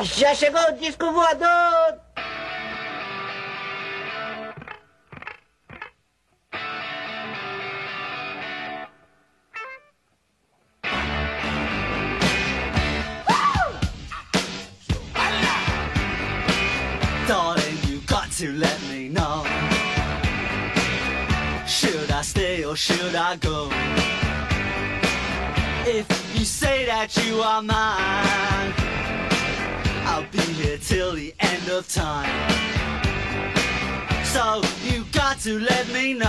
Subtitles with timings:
[0.00, 2.00] Já chegou o disco voador!
[17.28, 19.44] Darling, you got to let me know.
[21.66, 23.68] Should I stay or should I go?
[25.84, 28.81] If you say that you are mine,
[30.62, 32.28] here till the end of time.
[34.24, 36.28] So you got to let me know.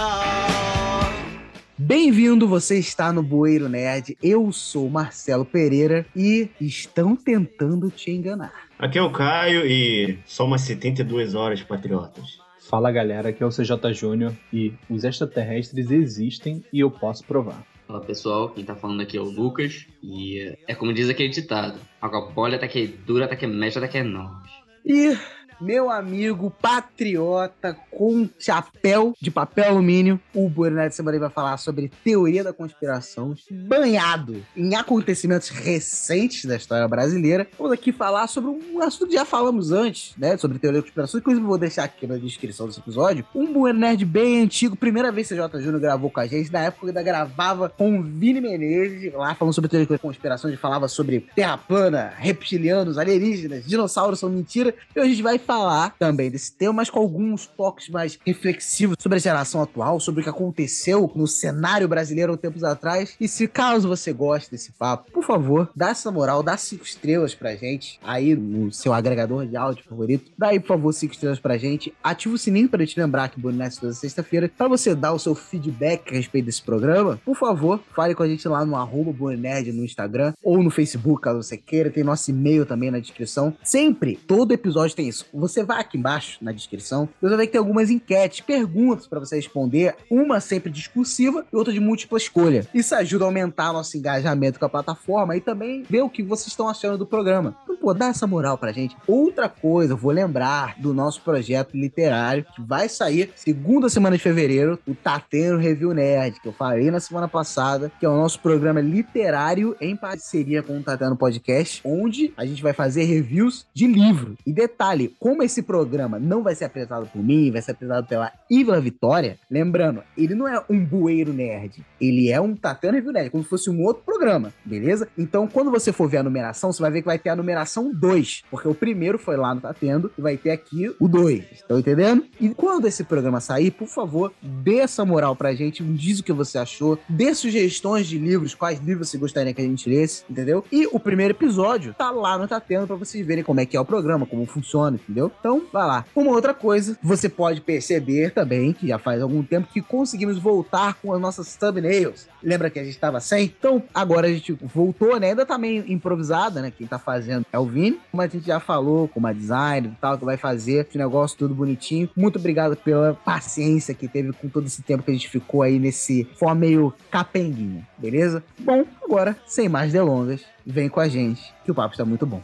[1.78, 4.18] Bem-vindo, você está no Bueiro Nerd.
[4.22, 8.54] Eu sou Marcelo Pereira e estão tentando te enganar.
[8.80, 12.40] Aqui é o Caio e só umas 72 horas, patriotas.
[12.70, 17.64] Fala galera, aqui é o CJ Júnior e os extraterrestres existem e eu posso provar.
[17.94, 21.80] Fala pessoal, quem tá falando aqui é o Lucas e é como diz aquele ditado:
[22.02, 24.50] água pole até que dura, até que mexe, até que é nós.
[24.84, 25.16] E
[25.64, 31.90] meu amigo patriota com chapéu de papel alumínio, o Bueiro Nerd semana vai falar sobre
[32.04, 37.48] teoria da conspiração, banhado em acontecimentos recentes da história brasileira.
[37.58, 40.36] Vamos aqui falar sobre um assunto que já falamos antes, né?
[40.36, 41.20] Sobre teoria da conspiração.
[41.20, 44.76] Inclusive, vou deixar aqui na descrição desse episódio um Bueiro Nerd bem antigo.
[44.76, 48.00] Primeira vez que o CJ Júnior gravou com a gente, na época ainda gravava com
[48.00, 50.50] o Vini Menezes, lá falando sobre teoria da conspiração.
[50.50, 54.76] A gente falava sobre terra plana, reptilianos, alienígenas, dinossauros são mentira.
[54.94, 55.53] E hoje a gente vai falar
[56.00, 60.24] também desse tema, mas com alguns toques mais reflexivos sobre a geração atual, sobre o
[60.24, 63.16] que aconteceu no cenário brasileiro há tempos atrás.
[63.20, 67.36] E se caso você goste desse papo, por favor, dá essa moral, dá cinco estrelas
[67.36, 70.32] pra gente aí no seu agregador de áudio favorito.
[70.38, 71.94] Dá aí, por favor, cinco estrelas pra gente.
[72.04, 74.50] Ativa o sininho pra te lembrar que Bonito toda sexta-feira.
[74.58, 78.28] Pra você dar o seu feedback a respeito desse programa, por favor, fale com a
[78.28, 81.90] gente lá no arroba no Instagram ou no Facebook, caso você queira.
[81.90, 83.54] Tem nosso e-mail também na descrição.
[83.64, 85.26] Sempre, todo episódio tem isso.
[85.44, 89.94] Você vai aqui embaixo na descrição, você vai tem algumas enquetes, perguntas pra você responder,
[90.10, 92.66] uma sempre discursiva e outra de múltipla escolha.
[92.74, 96.48] Isso ajuda a aumentar nosso engajamento com a plataforma e também ver o que vocês
[96.48, 97.58] estão achando do programa.
[97.64, 98.96] Então, pô, dá essa moral pra gente.
[99.06, 104.24] Outra coisa, eu vou lembrar do nosso projeto literário que vai sair segunda semana de
[104.24, 108.40] fevereiro, o Tateno Review Nerd, que eu falei na semana passada, que é o nosso
[108.40, 113.88] programa literário em parceria com o Tateno Podcast, onde a gente vai fazer reviews de
[113.88, 114.38] livro.
[114.48, 118.30] E detalhe, como esse programa não vai ser apresentado por mim, vai ser apresentado pela
[118.52, 123.30] Ivla Vitória, lembrando, ele não é um bueiro nerd, ele é um Tateno Review Nerd,
[123.30, 125.08] como se fosse um outro programa, beleza?
[125.18, 127.90] Então, quando você for ver a numeração, você vai ver que vai ter a numeração
[127.94, 131.80] 2, porque o primeiro foi lá no Tatendo e vai ter aqui o 2, estão
[131.80, 132.26] entendendo?
[132.38, 136.34] E quando esse programa sair, por favor, dê essa moral pra gente, diz o que
[136.34, 140.66] você achou, dê sugestões de livros, quais livros você gostaria que a gente lesse, entendeu?
[140.70, 143.80] E o primeiro episódio tá lá no Tatendo pra vocês verem como é que é
[143.80, 145.00] o programa, como funciona?
[145.20, 146.06] Então, vai lá.
[146.16, 150.96] Uma outra coisa, você pode perceber também, que já faz algum tempo, que conseguimos voltar
[150.96, 152.28] com as nossas thumbnails.
[152.42, 153.46] Lembra que a gente tava sem?
[153.46, 155.30] Então, agora a gente voltou, né?
[155.30, 156.72] Ainda tá meio improvisada, né?
[156.76, 159.98] Quem tá fazendo é o Vini, mas a gente já falou com uma designer e
[160.00, 162.10] tal, que vai fazer esse negócio tudo bonitinho.
[162.16, 165.80] Muito obrigado pela paciência que teve com todo esse tempo que a gente ficou aí
[165.80, 168.44] nesse forma meio capenguinha, beleza?
[168.60, 172.42] Bom, agora, sem mais delongas, vem com a gente, que o papo está muito bom.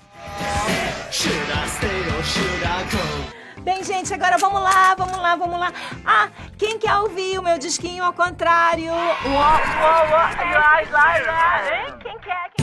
[3.62, 5.74] Bem, gente, agora vamos lá, vamos lá, vamos lá.
[6.06, 8.94] Ah, quem quer ouvir o meu disquinho ao contrário?
[8.94, 11.94] Uó, uó, vai, vai, vai, hein?
[12.02, 12.52] Quem quer?
[12.56, 12.59] Quem...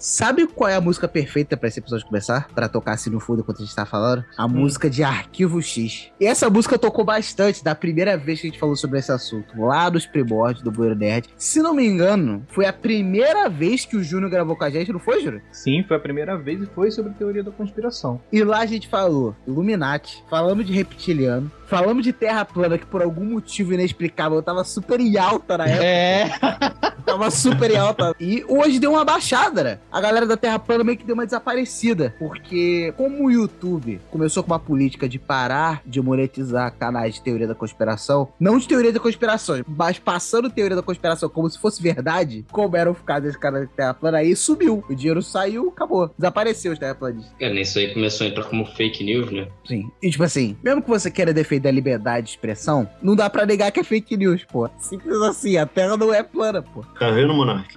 [0.00, 2.48] Sabe qual é a música perfeita pra esse episódio começar?
[2.54, 4.24] Pra tocar assim no fundo enquanto a gente tá falando?
[4.34, 6.10] A música de Arquivo X.
[6.18, 9.60] E essa música tocou bastante da primeira vez que a gente falou sobre esse assunto,
[9.60, 11.28] lá dos primórdios do Bueiro Nerd.
[11.36, 14.90] Se não me engano, foi a primeira vez que o Júnior gravou com a gente,
[14.90, 15.42] não foi, Júnior?
[15.52, 18.22] Sim, foi a primeira vez e foi sobre teoria da conspiração.
[18.32, 23.02] E lá a gente falou Illuminati, falamos de reptiliano, falamos de terra plana, que por
[23.02, 25.84] algum motivo inexplicável tava super em alta na época.
[25.84, 26.90] É.
[27.04, 28.14] Tava super em alta.
[28.20, 29.78] E hoje deu uma baixada, né?
[29.92, 32.14] A galera da Terra Plana meio que deu uma desaparecida.
[32.18, 37.46] Porque, como o YouTube começou com uma política de parar de monetizar canais de teoria
[37.46, 41.82] da conspiração, não de teoria da conspiração, mas passando teoria da conspiração como se fosse
[41.82, 44.84] verdade, como era o caso desse canal da Terra Plana, aí sumiu.
[44.88, 46.10] O dinheiro saiu, acabou.
[46.16, 47.32] Desapareceu os terraplanistas.
[47.40, 49.48] É, nisso aí começou a entrar como fake news, né?
[49.66, 49.90] Sim.
[50.00, 53.44] E tipo assim, mesmo que você queira defender a liberdade de expressão, não dá pra
[53.44, 54.68] negar que é fake news, pô.
[54.78, 56.84] Simples assim, a Terra não é plana, pô.
[56.98, 57.74] Tá vendo, Monark?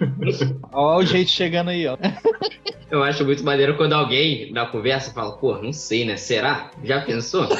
[0.71, 1.97] Ó o jeito chegando aí, ó.
[2.93, 6.15] Eu acho muito maneiro quando alguém na conversa fala, pô, não sei, né?
[6.15, 6.69] Será?
[6.83, 7.49] Já pensou?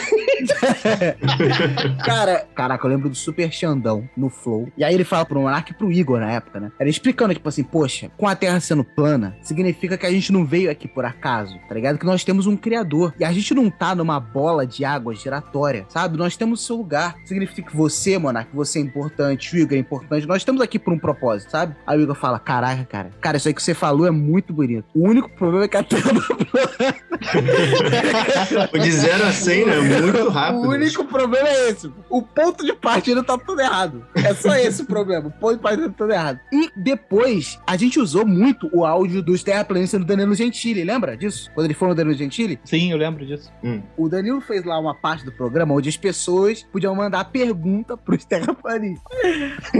[2.06, 4.69] Cara, caraca, eu lembro do Super Xandão no Flow.
[4.78, 6.72] E aí ele fala pro Monark e pro Igor na época, né?
[6.80, 10.46] Ele explicando, tipo assim, poxa, com a Terra sendo plana, significa que a gente não
[10.46, 11.98] veio aqui por acaso, tá ligado?
[11.98, 13.16] Que nós temos um Criador.
[13.19, 16.16] E a gente não tá numa bola de água giratória, sabe?
[16.16, 17.16] Nós temos seu lugar.
[17.25, 20.28] Significa que você, Monark, você é importante, o Igor é importante.
[20.28, 21.75] Nós estamos aqui por um propósito, sabe?
[21.88, 24.86] Aí o Igor fala, caraca, cara, cara, isso aí que você falou é muito bonito.
[24.96, 25.84] O único problema é que a é.
[28.74, 29.80] O de 0 a 100, né?
[29.80, 30.62] Muito rápido.
[30.62, 31.92] O único problema é esse.
[32.10, 34.06] O ponto de partida tá tudo errado.
[34.24, 35.28] É só esse o problema.
[35.28, 36.40] O ponto de partida tá tudo errado.
[36.52, 41.50] E depois, a gente usou muito o áudio dos terraplanistas do Danilo Gentili, lembra disso?
[41.54, 42.60] Quando ele foi no Danilo Gentili?
[42.64, 43.52] Sim, eu lembro disso.
[43.98, 48.25] O Danilo fez lá uma parte do programa onde as pessoas podiam mandar pergunta pros
[48.25, 49.04] terraplanistas.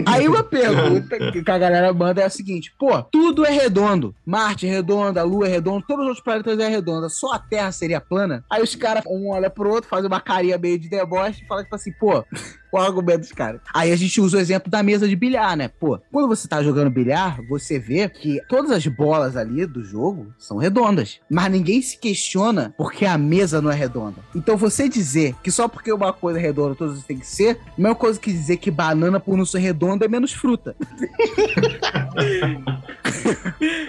[0.06, 4.16] Aí uma pergunta que a galera manda é a seguinte: pô, tudo é redondo.
[4.26, 7.40] Marte é redonda, a Lua é redonda, todos os outros planetas é redonda, só a
[7.40, 8.44] Terra seria plana?
[8.50, 11.64] Aí os caras, um olha pro outro, faz uma carinha meio de deboche e fala
[11.64, 12.24] tipo assim, pô.
[12.74, 13.62] O argumento dos caras.
[13.72, 15.68] Aí a gente usa o exemplo da mesa de bilhar, né?
[15.68, 20.34] Pô, quando você tá jogando bilhar, você vê que todas as bolas ali do jogo
[20.40, 21.20] são redondas.
[21.30, 24.18] Mas ninguém se questiona porque a mesa não é redonda.
[24.36, 27.82] Então você dizer que só porque uma coisa é redonda, todas tem que ser, a
[27.82, 30.76] mesma coisa que dizer que banana, por não ser redonda, é menos fruta.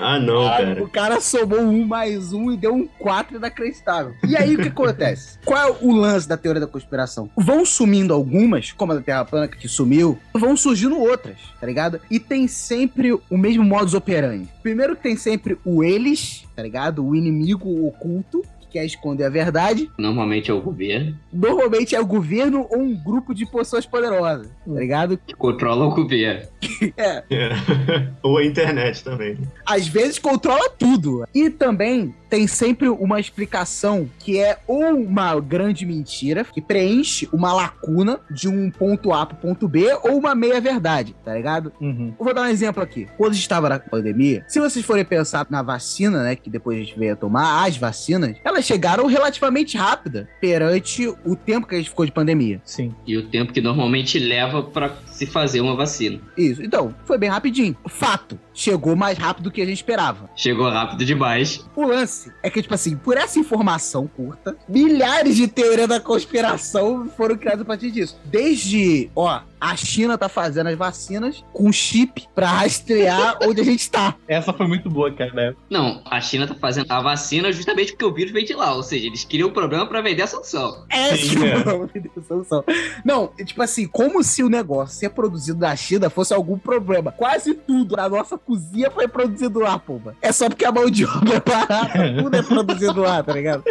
[0.01, 0.85] Ah, não, cara.
[0.85, 4.15] O cara somou um mais um e deu um 4 inacreditável.
[4.27, 5.39] E aí o que acontece?
[5.45, 7.31] Qual é o lance da teoria da conspiração?
[7.37, 12.01] Vão sumindo algumas, como a da Terra plana que sumiu, vão surgindo outras, tá ligado?
[12.11, 14.49] E tem sempre o mesmo modus operandi.
[14.63, 17.05] Primeiro que tem sempre o eles, tá ligado?
[17.05, 18.43] O inimigo oculto.
[18.61, 22.93] que Quer esconder a verdade, Normalmente é o governo normalmente é o governo ou um
[22.93, 25.17] grupo de pessoas poderosas, tá ligado?
[25.17, 26.49] que controla o governo.
[26.97, 27.51] É, É.
[28.21, 29.39] Ou a internet também.
[29.65, 31.25] às vezes controla tudo.
[31.33, 37.53] E também tem sempre uma explicação que é ou uma grande mentira que preenche uma
[37.53, 41.73] lacuna de um ponto A pro ponto B ou uma meia verdade, tá ligado?
[41.81, 42.13] Uhum.
[42.19, 43.07] Eu vou dar um exemplo aqui.
[43.17, 46.99] Quando estava na pandemia, se vocês forem pensar na vacina, né, que depois a gente
[46.99, 51.91] veio a tomar, as vacinas, elas chegaram relativamente rápida perante o tempo que a gente
[51.91, 52.61] ficou de pandemia.
[52.65, 52.93] Sim.
[53.07, 56.19] E o tempo que normalmente leva pra se fazer uma vacina.
[56.37, 56.65] Isso.
[56.65, 57.77] Então, foi bem rapidinho.
[57.87, 60.29] Fato, chegou mais rápido do que a gente esperava.
[60.35, 61.65] Chegou rápido demais.
[61.77, 67.09] O lance é que, tipo assim, por essa informação curta, milhares de teorias da conspiração
[67.17, 68.19] foram criadas a partir disso.
[68.25, 73.91] Desde, ó, a China tá fazendo as vacinas com chip pra rastrear onde a gente
[73.91, 74.15] tá.
[74.29, 75.55] Essa foi muito boa, cara, né?
[75.71, 78.75] Não, a China tá fazendo a vacina justamente porque o vírus veio de lá.
[78.75, 80.85] Ou seja, eles criam o problema pra vender a solução.
[80.91, 81.55] É, Sim, tipo, é.
[81.55, 82.65] Deus do céu.
[83.05, 87.11] Não, tipo assim, como se o negócio ser produzido na China fosse algum problema.
[87.13, 90.15] Quase tudo na nossa cozinha foi produzido lá, pomba.
[90.21, 93.65] É só porque a mão de obra é barata, tudo é produzido lá, tá ligado?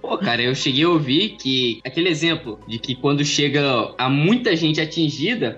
[0.00, 4.54] Pô, cara, eu cheguei a ouvir que aquele exemplo de que quando chega a muita
[4.54, 5.07] gente atingida,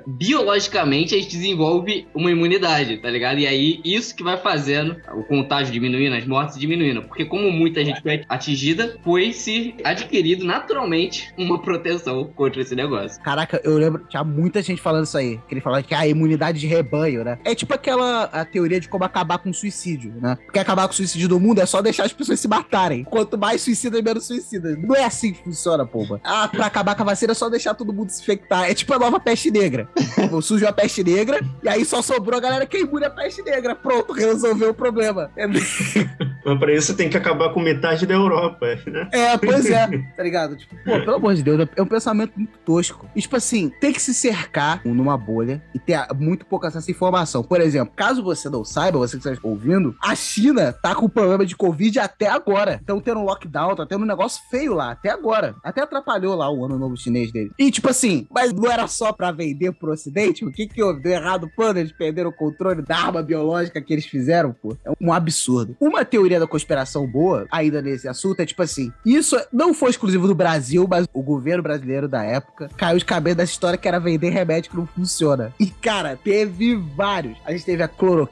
[0.06, 3.38] biologicamente a gente desenvolve uma imunidade, tá ligado?
[3.38, 7.02] E aí isso que vai fazendo o contágio diminuindo, as mortes diminuindo.
[7.02, 13.20] Porque como muita gente foi atingida, foi se adquirido naturalmente uma proteção contra esse negócio.
[13.22, 15.38] Caraca, eu lembro, tinha muita gente falando isso aí.
[15.48, 17.38] Que ele falava que é a imunidade de rebanho, né?
[17.44, 20.36] É tipo aquela a teoria de como acabar com o suicídio, né?
[20.44, 23.04] Porque acabar com o suicídio do mundo é só deixar as pessoas se matarem.
[23.04, 24.76] Quanto mais suicidas, menos suicidas.
[24.78, 26.20] Não é assim que funciona, pomba.
[26.24, 28.70] Ah, pra acabar com a vacina é só deixar todo mundo se infectar.
[28.70, 29.88] É tipo a nova peste negra.
[29.94, 33.10] Tipo, Surgiu a peste negra e aí só sobrou a galera que é imune à
[33.10, 33.76] peste negra.
[33.76, 35.30] Pronto, resolveu o problema.
[35.36, 39.08] É, Mas pra isso tem que acabar com metade da Europa, né?
[39.12, 40.56] É, pois é, tá ligado?
[40.56, 43.08] Tipo, pô, pelo amor de Deus, é um pensamento muito tosco.
[43.14, 46.92] E, tipo assim, tem que se cercar numa bolha e ter muito pouca acesso à
[46.92, 47.42] informação.
[47.42, 51.44] Por exemplo, caso você não saiba, você que está ouvindo, a China tá com problema
[51.46, 52.76] de Covid até agora.
[52.80, 55.54] Estão tendo um lockdown, tá tendo um negócio feio lá, até agora.
[55.62, 57.52] Até atrapalhou lá o ano novo chinês dele.
[57.58, 60.46] E, tipo assim, mas não era só pra vender pro ocidente?
[60.46, 61.02] O que que houve?
[61.02, 61.78] Deu errado o?
[61.78, 64.74] Eles perderam o controle da arma biológica que eles fizeram, pô.
[64.82, 65.76] É um absurdo.
[65.78, 70.26] Uma teoria da conspiração boa, ainda nesse assunto, é tipo assim: isso não foi exclusivo
[70.26, 74.00] do Brasil, mas o governo brasileiro da época caiu de cabeça dessa história que era
[74.00, 75.52] vender remédio que não funciona.
[75.60, 77.36] E, cara, teve vários.
[77.44, 78.30] A gente teve a cloroquina,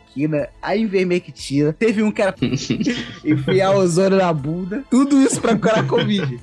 [0.60, 2.34] a ivermectina, teve um que era
[3.24, 4.84] enfiar ozônio na bunda.
[4.90, 6.40] Tudo isso pra curar Covid.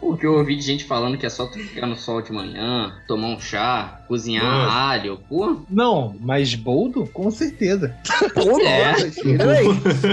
[0.00, 2.32] O que eu ouvi de gente falando que é só tu ficar no sol de
[2.32, 4.72] manhã, tomar um chá, cozinhar Nossa.
[4.76, 5.60] alho, pô.
[5.70, 7.06] Não, mas boldo?
[7.12, 7.94] Com certeza.
[8.34, 8.92] Pô, É.
[8.92, 9.10] nossa,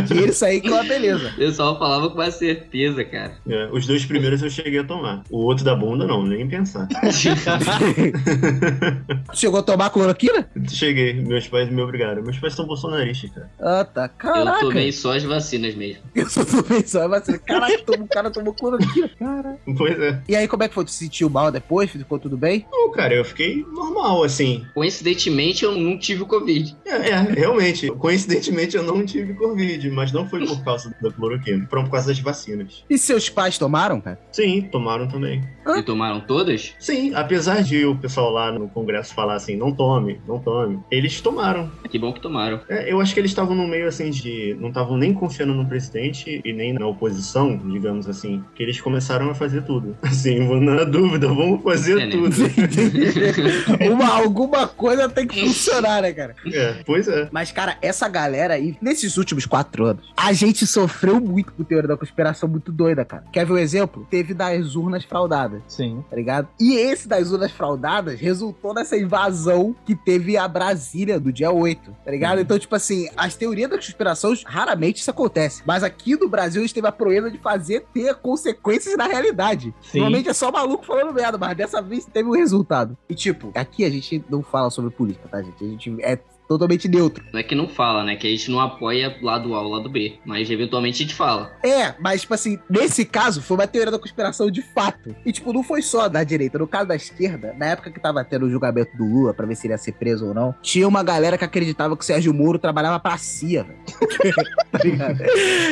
[0.08, 1.30] tira isso aí que é uma beleza.
[1.30, 3.34] O pessoal falava com uma certeza, cara.
[3.48, 5.24] É, os dois primeiros eu cheguei a tomar.
[5.30, 6.88] O outro da bunda, não, nem pensar.
[9.34, 10.50] Chegou a tomar cloroquina?
[10.70, 12.22] Cheguei, meus pais me obrigaram.
[12.24, 13.50] Meus pais são bolsonaristas, cara.
[13.60, 14.08] Ah, tá.
[14.10, 14.64] Caraca.
[14.66, 16.04] Eu tomei só as vacinas mesmo.
[16.14, 19.10] Eu só tô pensando, mas assim, caraca, o cara tomou cloroquina.
[19.20, 19.58] Cara.
[19.78, 20.22] Pois é.
[20.28, 20.86] E aí, como é que foi?
[20.86, 21.90] Tu se sentiu mal depois?
[21.90, 22.66] Ficou tudo bem?
[22.72, 23.85] Não, cara, eu fiquei normal,
[24.24, 24.66] assim.
[24.74, 26.76] Coincidentemente, eu não tive o Covid.
[26.86, 27.90] É, é, realmente.
[27.92, 31.66] Coincidentemente, eu não tive Covid, mas não foi por causa da cloroquina.
[31.70, 32.84] Foram por causa das vacinas.
[32.90, 34.20] E seus pais tomaram, cara?
[34.32, 35.44] Sim, tomaram também.
[35.66, 35.80] Hã?
[35.80, 36.74] E tomaram todas?
[36.80, 41.22] Sim, apesar de o pessoal lá no congresso falar assim, não tome, não tome, eles
[41.22, 41.72] tomaram.
[41.90, 42.60] Que bom que tomaram.
[42.70, 44.56] É, eu acho que eles estavam no meio assim de.
[44.60, 49.30] não estavam nem confiando no presidente e nem na oposição, digamos assim, que eles começaram
[49.30, 49.96] a fazer tudo.
[50.06, 52.16] Assim, na dúvida, vamos fazer É, né?
[53.92, 56.36] Uma, alguma coisa tem que funcionar, né, cara?
[56.52, 57.30] É, pois é.
[57.32, 61.88] Mas, cara, essa galera aí, nesses últimos quatro anos, a gente sofreu muito com teoria
[61.88, 63.24] da conspiração muito doida, cara.
[63.32, 64.08] Quer ver um exemplo?
[64.10, 65.62] Teve das urnas fraudadas.
[65.68, 66.04] Sim.
[66.10, 66.48] tá ligado?
[66.60, 71.96] E esse das urnas fraudadas resultou nessa invasão que teve a Brasília do dia 8,
[72.04, 72.40] tá ligado?
[72.42, 75.62] Então, tipo assim, as teorias da conspiração, raramente isso acontece.
[75.66, 79.74] Mas aqui no Brasil, a gente teve a proeza de fazer ter consequências na realidade.
[79.82, 80.00] Sim.
[80.00, 82.98] Normalmente é só maluco falando merda, mas dessa vez teve um resultado.
[83.10, 85.64] E, tipo, aqui a gente não fala sobre política, tá, gente?
[85.64, 87.24] A gente é totalmente neutro.
[87.32, 88.16] Não é que não fala, né?
[88.16, 90.20] Que a gente não apoia lado A ou lado B.
[90.26, 91.52] Mas eventualmente a gente fala.
[91.64, 95.16] É, mas, tipo assim, nesse caso, foi uma teoria da conspiração de fato.
[95.26, 96.58] E, tipo, não foi só da direita.
[96.58, 99.56] No caso da esquerda, na época que tava tendo o julgamento do Lula, pra ver
[99.56, 102.34] se ele ia ser preso ou não, tinha uma galera que acreditava que o Sérgio
[102.34, 103.80] Moro trabalhava pra CIA, velho.
[104.72, 105.18] tá ligado?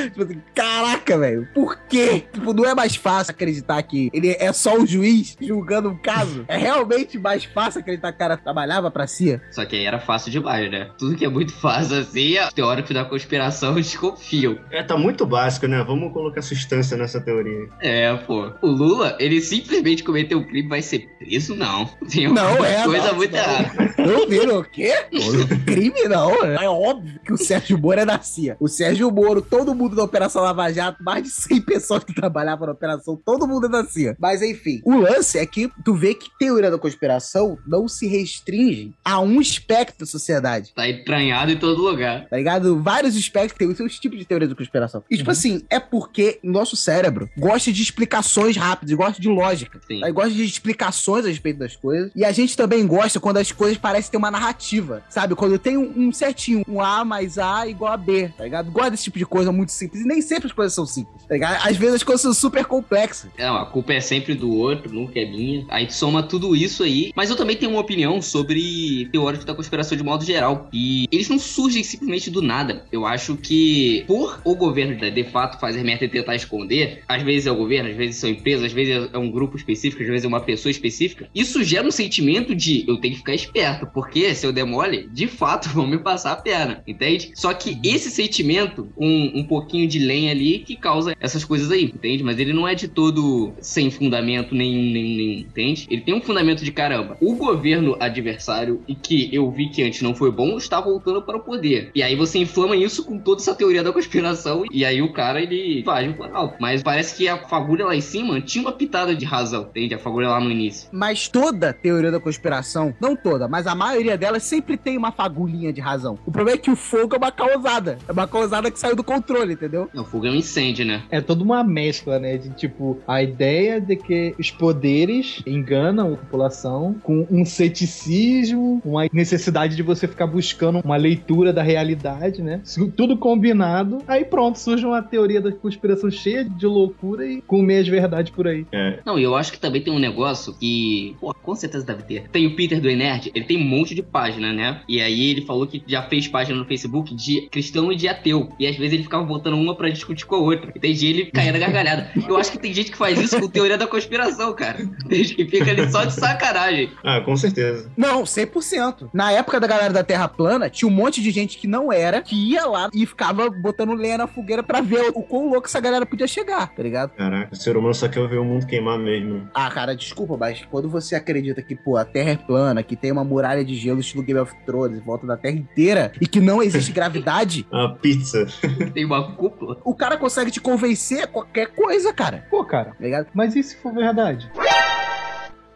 [0.03, 2.24] tipo assim, caraca, velho, por quê?
[2.32, 6.46] Tipo, não é mais fácil acreditar que ele é só um juiz julgando um caso?
[6.48, 9.42] É realmente mais fácil acreditar que o cara trabalhava pra CIA?
[9.51, 10.89] Só que aí era fácil demais, né?
[10.98, 14.58] Tudo que é muito fácil assim, os teóricos da conspiração desconfiam.
[14.72, 15.84] É, tá muito básico, né?
[15.84, 17.67] Vamos colocar substância nessa teoria.
[17.82, 18.51] É, pô.
[18.62, 21.55] O Lula, ele simplesmente cometeu um crime e vai ser preso?
[21.55, 21.86] Não.
[22.10, 23.93] Tem Não, é, coisa não, muito errada.
[23.98, 24.93] Não viram o quê?
[25.65, 26.32] Crime não.
[26.43, 28.58] É óbvio que o Sérgio Moro é da CIA.
[28.60, 32.67] O Sérgio Moro, todo mundo da Operação Lava Jato, mais de 100 pessoas que trabalhavam
[32.67, 34.15] na operação, todo mundo é da CIA.
[34.20, 38.93] Mas enfim, o lance é que tu vê que teoria da conspiração não se restringe
[39.03, 40.53] a um espectro da sociedade.
[40.76, 42.28] Tá entranhado em todo lugar.
[42.30, 42.82] Tá ligado?
[42.82, 45.04] Vários espectros têm os seus tipos de teoria da conspiração.
[45.10, 49.80] E, tipo assim, é porque nosso cérebro gosta de explicações rápidas, gosta de lógica.
[49.88, 50.04] Sim.
[50.04, 52.12] Aí gosta de explicações a respeito das coisas.
[52.16, 55.04] E a gente também gosta quando as coisas parecem ter uma narrativa.
[55.10, 55.36] Sabe?
[55.36, 58.72] Quando tem um, um certinho, um A mais A igual a B, tá ligado?
[58.72, 60.02] Gosta desse tipo de coisa muito simples.
[60.02, 61.68] E nem sempre as coisas são simples, tá ligado?
[61.68, 63.30] Às vezes as coisas são super complexas.
[63.38, 65.66] Não, a culpa é sempre do outro, nunca é minha.
[65.70, 67.12] Aí soma tudo isso aí.
[67.16, 70.43] Mas eu também tenho uma opinião sobre teóricos da conspiração de modo geral.
[70.74, 72.86] E eles não surgem simplesmente do nada.
[72.92, 77.48] Eu acho que, por o governo de, fato fazer merda e tentar esconder, às vezes
[77.48, 80.26] é o governo, às vezes são empresas, às vezes é um grupo específico, às vezes
[80.26, 81.30] é uma pessoa específica.
[81.34, 85.08] Isso gera um sentimento de eu tenho que ficar esperto, porque se eu der mole,
[85.12, 87.32] de fato vão me passar a perna, entende?
[87.36, 91.86] Só que esse sentimento, um, um pouquinho de lenha ali, que causa essas coisas aí,
[91.86, 92.24] entende?
[92.24, 95.88] Mas ele não é de todo sem fundamento nenhum, nenhum, nenhum, entende?
[95.90, 97.18] Ele tem um fundamento de caramba.
[97.22, 101.38] O governo adversário, e que eu vi que antes não foi bom, está voltando para
[101.38, 101.92] o poder.
[101.96, 105.42] E aí você inflama isso com toda essa teoria da conspiração, e aí o cara,
[105.42, 106.56] ele faz um planalto.
[106.60, 109.94] Mas parece que a fagulha lá em cima tinha uma pitada de razão, entende?
[109.94, 110.90] A fagulha lá no início.
[110.92, 115.72] Mas toda teoria da conspiração, não toda, mas a maioria delas sempre tem uma fagulhinha
[115.72, 116.18] de razão.
[116.25, 117.98] O problema é que o fogo é uma causada.
[118.08, 119.90] É uma causada que saiu do controle, entendeu?
[119.94, 121.04] O fogo é um incêndio, né?
[121.10, 122.38] É toda uma mescla, né?
[122.38, 129.08] De tipo, a ideia de que os poderes enganam a população com um ceticismo, uma
[129.12, 132.62] necessidade de você ficar buscando uma leitura da realidade, né?
[132.96, 134.00] Tudo combinado.
[134.08, 138.48] Aí pronto, surge uma teoria da conspiração cheia de loucura e com meias verdades por
[138.48, 138.65] aí.
[138.72, 142.03] É, Não, e eu acho que também tem um negócio que, pô, com certeza deve
[142.03, 142.30] ter.
[142.30, 144.82] Tem o Peter do Enerd, ele tem um monte de página, né?
[144.88, 148.50] E aí ele falou que já fez página no Facebook de cristão e de ateu.
[148.60, 150.72] E às vezes ele ficava botando uma pra discutir com a outra.
[150.75, 152.10] E tem dia ele caía na gargalhada.
[152.27, 154.77] Eu acho que tem gente que faz isso com teoria da conspiração, cara.
[155.08, 156.89] Tem gente que fica ali só de sacanagem.
[157.03, 157.92] ah, com certeza.
[157.98, 159.10] Não, 100%.
[159.13, 162.22] Na época da galera da Terra plana, tinha um monte de gente que não era,
[162.22, 165.79] que ia lá e ficava botando lenha na fogueira pra ver o quão louco essa
[165.79, 167.10] galera podia chegar, tá ligado?
[167.15, 169.50] Caraca, o ser humano só quer ver o mundo queimar mesmo.
[169.55, 173.12] Ah, cara, desculpa, mas quando você acredita que, pô, a Terra é plana, que tem
[173.12, 176.39] uma muralha de gelo estilo Game of Thrones em volta da Terra inteira e que
[176.39, 178.46] não existe gravidade, A pizza.
[178.93, 179.79] Tem uma cúpula.
[179.84, 182.46] o cara consegue te convencer a qualquer coisa, cara.
[182.51, 183.27] Pô, cara, Tá ligado?
[183.34, 184.48] mas e se for verdade?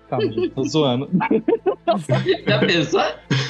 [0.09, 1.09] Calma, gente, tô zoando.
[2.47, 3.01] Já pensou?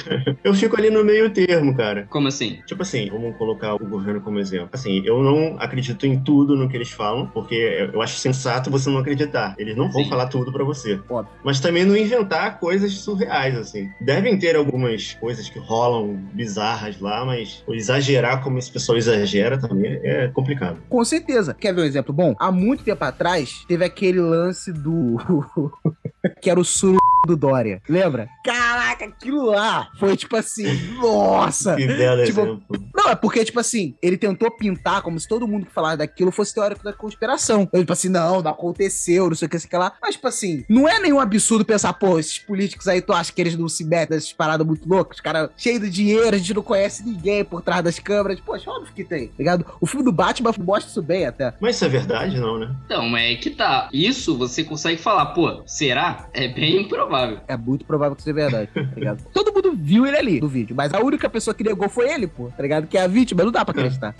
[0.44, 2.06] Eu fico ali no meio termo, cara.
[2.08, 2.60] Como assim?
[2.66, 4.70] Tipo assim, vamos colocar o governo como exemplo.
[4.72, 8.88] Assim, eu não acredito em tudo no que eles falam, porque eu acho sensato você
[8.90, 9.54] não acreditar.
[9.58, 10.10] Eles não vão Sim.
[10.10, 11.00] falar tudo pra você.
[11.08, 11.34] Óbvio.
[11.44, 13.88] Mas também não inventar coisas surreais, assim.
[14.00, 20.00] Devem ter algumas coisas que rolam bizarras lá, mas exagerar como esse pessoal exagera também
[20.02, 20.78] é complicado.
[20.88, 21.54] Com certeza.
[21.54, 22.34] Quer ver um exemplo bom?
[22.38, 25.16] Há muito tempo atrás, teve aquele lance do.
[26.40, 27.82] que era o suru do Dória.
[27.88, 28.28] Lembra?
[28.44, 30.64] Caraca, aquilo lá foi tipo assim,
[31.00, 31.76] nossa!
[31.76, 32.62] Que belo Tipo, exemplo.
[32.94, 36.30] Não, é porque, tipo assim, ele tentou pintar como se todo mundo que falasse daquilo
[36.30, 37.68] fosse teórico da conspiração.
[37.72, 39.92] Ele, tipo assim, não, não aconteceu, não sei o que, sei o que lá.
[40.00, 43.40] Mas, tipo assim, não é nenhum absurdo pensar, pô, esses políticos aí, tu acha que
[43.40, 45.16] eles não se metem nessas paradas muito loucas?
[45.18, 48.40] Os caras cheios de dinheiro, a gente não conhece ninguém por trás das câmeras.
[48.40, 49.66] Poxa, óbvio que tem, tá ligado?
[49.80, 51.52] O filme do Batman mostra isso bem até.
[51.60, 52.74] Mas isso é verdade, não, né?
[52.86, 53.88] Então, é que tá.
[53.92, 56.07] Isso você consegue falar, pô, será?
[56.32, 57.38] É bem improvável.
[57.48, 59.24] É muito provável que isso seja verdade, tá ligado?
[59.32, 62.26] Todo mundo viu ele ali no vídeo, mas a única pessoa que negou foi ele,
[62.26, 62.86] pô, tá ligado?
[62.86, 64.14] Que é a vítima, não dá pra acreditar.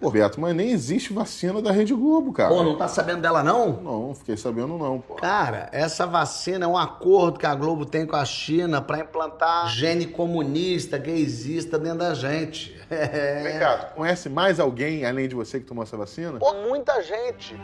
[0.00, 2.48] Pô, Beto, mas nem existe vacina da Rede Globo, cara.
[2.48, 3.80] Pô, não tá sabendo dela não?
[3.80, 5.14] Não, fiquei sabendo não, pô.
[5.14, 9.68] Cara, essa vacina é um acordo que a Globo tem com a China pra implantar
[9.68, 12.76] gene comunista, gaysista dentro da gente.
[12.90, 13.58] Vem É.
[13.60, 16.36] cá, tu conhece mais alguém além de você que tomou essa vacina?
[16.40, 17.54] Pô, muita gente.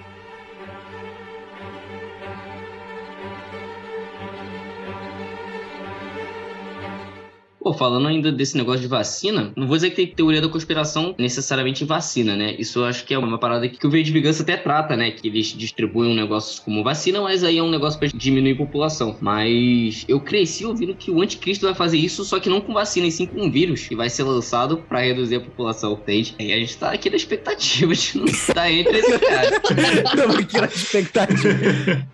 [7.60, 11.14] Pô, falando ainda desse negócio de vacina, não vou dizer que tem teoria da conspiração
[11.18, 12.54] necessariamente em vacina, né?
[12.58, 15.10] Isso eu acho que é uma parada que o V de Vingança até trata, né?
[15.10, 18.56] Que eles distribuem um negócio como vacina, mas aí é um negócio pra diminuir a
[18.56, 19.16] população.
[19.20, 23.06] Mas eu cresci ouvindo que o anticristo vai fazer isso, só que não com vacina,
[23.06, 26.36] e sim com um vírus que vai ser lançado pra reduzir a população, entende?
[26.38, 29.60] E a gente tá aqui na expectativa de não estar entre esse cara.
[30.16, 32.06] Tamo aqui na expectativa.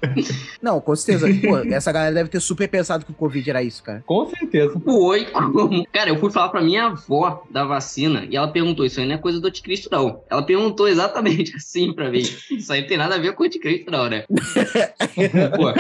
[0.62, 1.28] Não, com certeza.
[1.46, 4.02] Pô, essa galera deve ter super pensado que o Covid era isso, cara.
[4.06, 4.80] Com certeza.
[4.82, 5.87] Foi como?
[5.93, 9.14] Cara, eu fui falar pra minha avó da vacina e ela perguntou: Isso aí não
[9.14, 10.21] é coisa do anticristo, não.
[10.31, 12.19] Ela perguntou exatamente assim pra mim.
[12.50, 14.25] Isso aí não tem nada a ver com o anticristo, não, né?
[15.57, 15.73] Pô,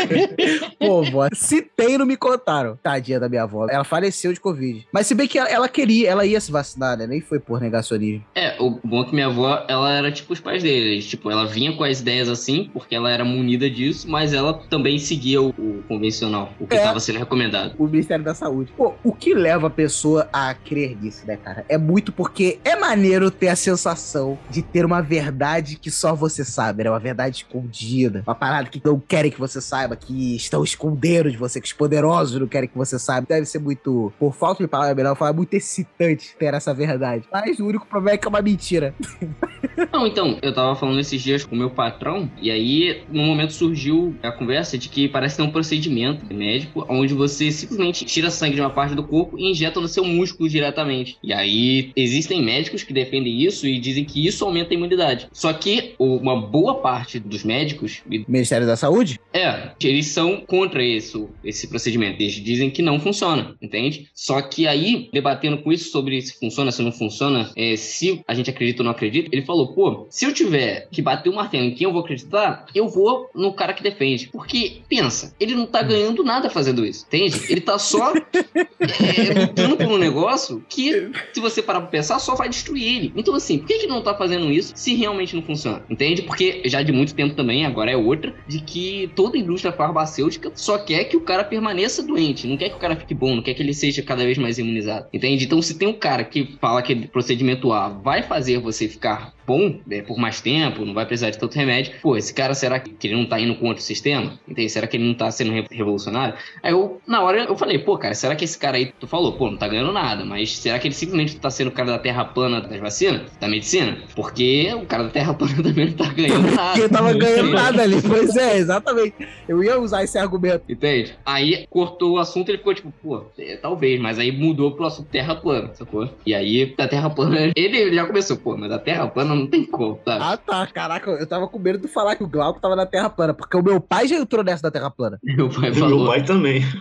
[0.78, 2.78] Pô, vó, se tem, não me contaram.
[2.82, 3.66] Tadinha da minha avó.
[3.68, 4.86] Ela faleceu de Covid.
[4.92, 7.06] Mas se bem que ela, ela queria, ela ia se vacinar, né?
[7.06, 8.24] Nem foi por negacionismo.
[8.34, 11.00] é, o bom é que minha avó, ela era tipo os pais dele.
[11.02, 14.98] Tipo, ela vinha com as ideias assim, porque ela era munida disso, mas ela também
[14.98, 16.78] seguia o, o convencional, o que É.
[16.78, 17.74] estava sendo recomendado.
[17.78, 18.72] O Ministério da Saúde.
[18.76, 21.66] Pô, o que leva a pessoa a crer nisso, né, cara?
[21.68, 26.42] É muito porque é maneiro ter a sensação de ter uma verdade que só você
[26.42, 26.90] sabe, né?
[26.90, 28.22] Uma verdade escondida.
[28.26, 31.74] Uma parada que não querem que você saiba, que estão escondendo de você, que os
[31.74, 33.26] poderosos não querem que você saiba.
[33.28, 37.24] Deve ser muito, por falta de palavra melhor, falar muito excitante ter essa verdade.
[37.30, 38.94] Mas o único problema é que é uma mentira.
[39.92, 43.52] Não, então, eu tava falando esses dias com o meu patrão, e aí, no momento
[43.52, 48.54] surgiu a conversa de que parece ter um procedimento médico onde você simplesmente tira sangue
[48.54, 51.16] de uma parte do corpo e injeta no seu músculo diretamente.
[51.22, 55.28] E aí, existem médicos que defendem isso e dizem que isso aumenta a imunidade.
[55.32, 59.18] Só que uma boa parte dos médicos, Ministério da Saúde?
[59.34, 62.22] é, eles são contra esse, esse procedimento.
[62.22, 64.08] Eles dizem que não funciona, entende?
[64.14, 68.32] Só que aí, debatendo com isso sobre se funciona, se não funciona, é, se a
[68.32, 71.64] gente acredita ou não acredita, ele falou, pô, se eu tiver que bater o martelo
[71.64, 74.28] em quem eu vou acreditar, eu vou no cara que defende.
[74.28, 77.40] Porque, pensa, ele não tá ganhando nada fazendo isso, entende?
[77.48, 78.12] Ele tá só
[78.78, 83.12] é, lutando por um negócio que, se você parar pra pensar, só vai destruir ele.
[83.16, 85.84] Então, assim, por que que não tá fazendo isso se realmente não funciona?
[85.88, 86.22] Entende?
[86.22, 90.78] Porque já de muito tempo também, agora é outra, de que toda indústria farmacêutica só
[90.78, 93.54] quer que o cara permaneça doente, não quer que o cara fique bom, não quer
[93.54, 95.06] que ele seja cada vez mais imunizado.
[95.12, 95.44] Entende?
[95.44, 99.78] Então, se tem um cara que fala que procedimento A vai fazer você ficar bom
[99.86, 102.94] né, por mais tempo, não vai precisar de tanto remédio, pô, esse cara será que
[103.06, 104.32] ele não tá indo contra o sistema?
[104.48, 104.68] Entende?
[104.70, 106.34] Será que ele não tá sendo re- revolucionário?
[106.62, 109.32] Aí eu, na hora, eu falei, pô, cara, será que esse cara aí, tu falou,
[109.32, 111.98] pô, não tá ganhando nada, mas será que ele simplesmente tá sendo o cara da
[111.98, 113.98] terra plana das vacinas, da medicina?
[114.14, 116.72] Porque o cara da terra plana também não tá ganhando nada.
[116.72, 118.00] Porque tava ganhando nada ali.
[118.02, 119.14] Pois é, exatamente.
[119.48, 120.64] Eu ia usar esse argumento.
[120.68, 121.14] Entende?
[121.24, 124.86] Aí cortou o assunto e ele ficou tipo, pô, é, talvez, mas aí mudou pro
[124.86, 126.08] assunto terra plana, sacou?
[126.26, 129.64] E aí, da terra plana, ele já começou, pô, mas da terra plana não tem
[129.64, 130.24] como, sabe?
[130.24, 130.66] Ah, tá.
[130.66, 133.56] Caraca, eu tava com medo de falar que o Glauco tava na Terra plana, porque
[133.56, 135.18] o meu pai já entrou nessa da Terra plana.
[135.24, 136.06] Meu pai Meu falou.
[136.06, 136.62] pai também.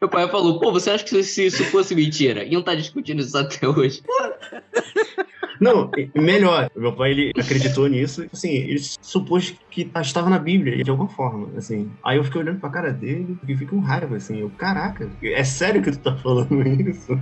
[0.00, 2.44] Meu pai falou, pô, você acha que se isso fosse mentira?
[2.44, 4.02] Iam estar discutindo isso até hoje.
[5.60, 8.26] Não, melhor, O meu pai, ele acreditou nisso.
[8.32, 11.90] Assim, ele supôs que estava na Bíblia, de alguma forma, assim.
[12.04, 14.40] Aí eu fiquei olhando pra cara dele e fiquei com raiva, assim.
[14.40, 17.18] Eu, caraca, é sério que tu tá falando isso?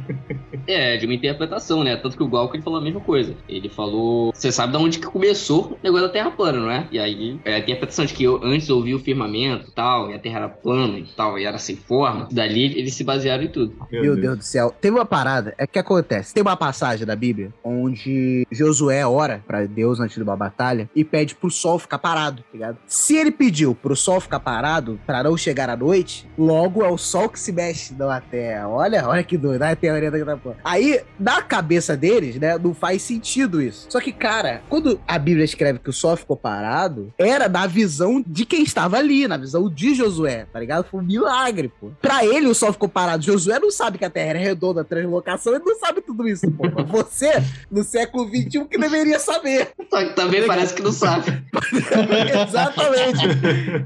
[0.66, 1.96] É, de uma interpretação, né?
[1.96, 3.34] Tanto que o Glauco ele falou a mesma coisa.
[3.48, 4.32] Ele falou.
[4.34, 6.86] Você sabe de onde que começou o negócio da Terra plana, não é?
[6.90, 10.14] E aí, é a interpretação de que eu antes ouvi o firmamento e tal, e
[10.14, 12.28] a Terra era plana e tal, e era sem forma.
[12.30, 13.74] Dali eles se basearam em tudo.
[13.90, 14.74] Meu Deus do céu.
[14.80, 16.34] Teve uma parada, é que acontece.
[16.34, 21.04] Tem uma passagem da Bíblia onde Josué ora pra Deus antes de uma batalha e
[21.04, 22.78] pede pro sol ficar parado, tá ligado?
[22.86, 26.98] Se ele pediu pro sol ficar parado pra não chegar à noite, logo é o
[26.98, 28.68] sol que se mexe na terra.
[28.68, 30.56] Olha, olha que doido, a teoria da porra.
[30.64, 33.86] Aí, na cabeça deles, né, não faz sentido isso.
[33.88, 38.22] Só que, cara, quando a Bíblia escreve que o sol ficou parado, era na visão
[38.26, 40.84] de quem estava ali, na visão de Josué, tá ligado?
[40.84, 41.90] Foi um milagre, pô.
[42.00, 43.24] Pra ele, o sol ficou parado.
[43.24, 46.64] Josué não sabe que a terra é redonda, translocação, ele não sabe tudo isso, pô.
[46.86, 47.32] Você,
[47.70, 49.70] no século XXI, que deveria saber.
[49.90, 51.42] Só que também parece que não sabe.
[52.46, 53.26] Exatamente.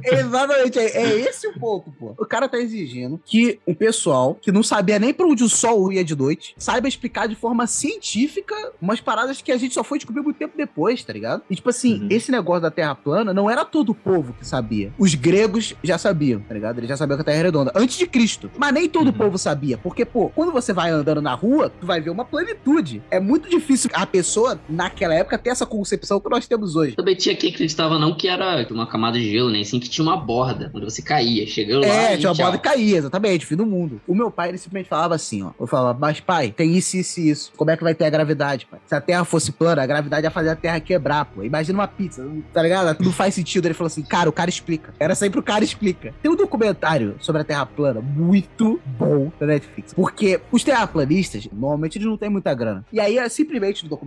[0.05, 0.79] Exatamente.
[0.79, 2.15] É, é esse o ponto, pô.
[2.19, 5.93] O cara tá exigindo que o pessoal que não sabia nem pra onde o sol
[5.93, 9.99] ia de noite saiba explicar de forma científica umas paradas que a gente só foi
[9.99, 11.43] descobrir muito tempo depois, tá ligado?
[11.51, 12.09] E tipo assim, Uhum.
[12.11, 14.93] esse negócio da Terra plana não era todo o povo que sabia.
[14.99, 16.79] Os gregos já sabiam, tá ligado?
[16.79, 17.73] Eles já sabiam que a Terra era redonda.
[17.75, 18.51] Antes de Cristo.
[18.57, 19.19] Mas nem todo o Uhum.
[19.19, 19.79] povo sabia.
[19.79, 23.03] Porque, pô, quando você vai andando na rua, tu vai ver uma plenitude.
[23.11, 26.97] É muito difícil a pessoa, naquela época, ter essa concepção que nós temos hoje.
[26.97, 29.63] Também tinha quem acreditava não que era uma camada de gelo, né?
[29.63, 31.47] Sim que tinha uma borda, onde você caía.
[31.47, 34.01] Chegou lá É, e tinha uma borda que caía, exatamente, fim do mundo.
[34.07, 35.51] O meu pai, ele simplesmente falava assim, ó.
[35.59, 37.53] Eu falava, mas pai, tem isso, isso e isso.
[37.57, 38.81] Como é que vai ter a gravidade, pai?
[38.87, 41.43] Se a Terra fosse plana, a gravidade ia fazer a Terra quebrar, pô.
[41.43, 42.97] Imagina uma pizza, tá ligado?
[43.03, 43.67] Não faz sentido.
[43.67, 44.95] Ele falou assim, cara, o cara explica.
[44.99, 46.15] Era sempre o cara explica.
[46.23, 49.93] Tem um documentário sobre a Terra plana muito bom da Netflix.
[49.93, 52.85] Porque os terraplanistas, normalmente, eles não têm muita grana.
[52.93, 54.06] E aí, é simplesmente no documentário,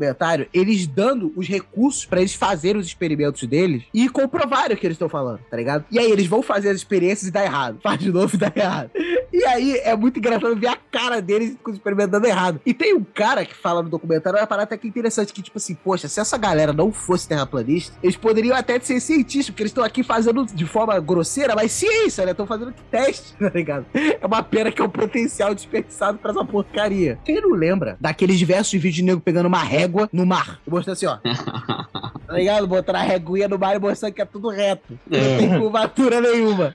[0.54, 4.96] eles dando os recursos pra eles fazerem os experimentos deles e comprovarem o que eles
[4.96, 5.86] estão falando, tá ligado?
[5.92, 7.80] E aí, eles vão fazer as experiências e dá errado.
[7.82, 8.92] Faz de novo e dá errado.
[9.32, 11.58] E aí, é muito engraçado ver a cara deles
[12.10, 12.60] dando errado.
[12.66, 15.58] E tem um cara que fala no documentário, uma parada até que interessante, que tipo
[15.58, 19.72] assim, poxa, se essa galera não fosse terraplanista, eles poderiam até ser cientistas, porque eles
[19.72, 22.32] estão aqui fazendo de forma grosseira, mas ciência, né?
[22.32, 23.86] Estão fazendo teste, tá ligado?
[23.94, 27.20] É uma pena que é um potencial desperdiçado pra essa porcaria.
[27.24, 30.60] Quem não lembra daqueles diversos vídeos de nego pegando uma régua no mar?
[30.66, 31.18] E mostrando assim, ó.
[32.28, 32.68] tá ligado?
[32.68, 35.00] Botando a reguinha no mar e mostrando que é tudo reto.
[35.08, 36.72] Não tem curvatura nenhuma.